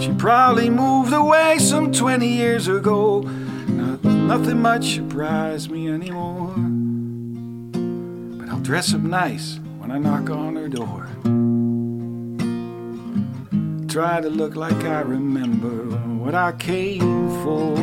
[0.00, 3.20] She probably moved away some 20 years ago.
[3.20, 6.54] Not, nothing much surprised me anymore.
[8.38, 11.06] But I'll dress up nice when I knock on her door.
[13.88, 15.84] Try to look like I remember
[16.18, 17.76] what I came for.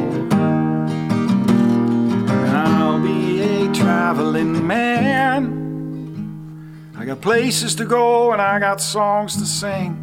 [2.53, 5.61] I'll be a traveling man.
[6.97, 9.95] I got places to go and I got songs to sing.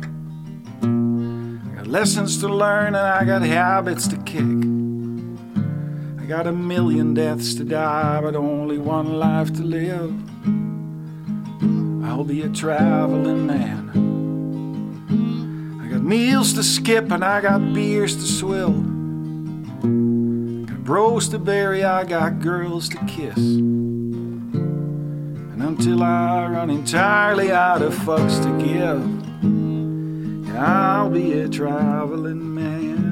[1.73, 4.41] I got lessons to learn and I got habits to kick.
[6.19, 10.15] I got a million deaths to die, but only one life to live.
[12.21, 13.89] I'll be a traveling man.
[15.83, 18.75] I got meals to skip and I got beers to swill.
[19.83, 23.39] I Got bros to bury, I got girls to kiss.
[23.39, 24.53] And
[25.63, 29.03] until I run entirely out of fucks to give,
[30.59, 33.10] I'll be a traveling man.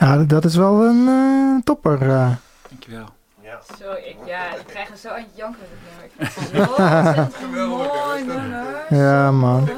[0.00, 2.02] Ja, dat is wel een eh, topper.
[2.10, 2.30] eh.
[2.68, 3.06] Dankjewel.
[3.80, 5.62] Zo, ik, ja, ik krijg er zo aan het janken.
[6.18, 8.64] Ik vind het zo ontzettend mooi nummer.
[8.88, 9.68] Ja, man.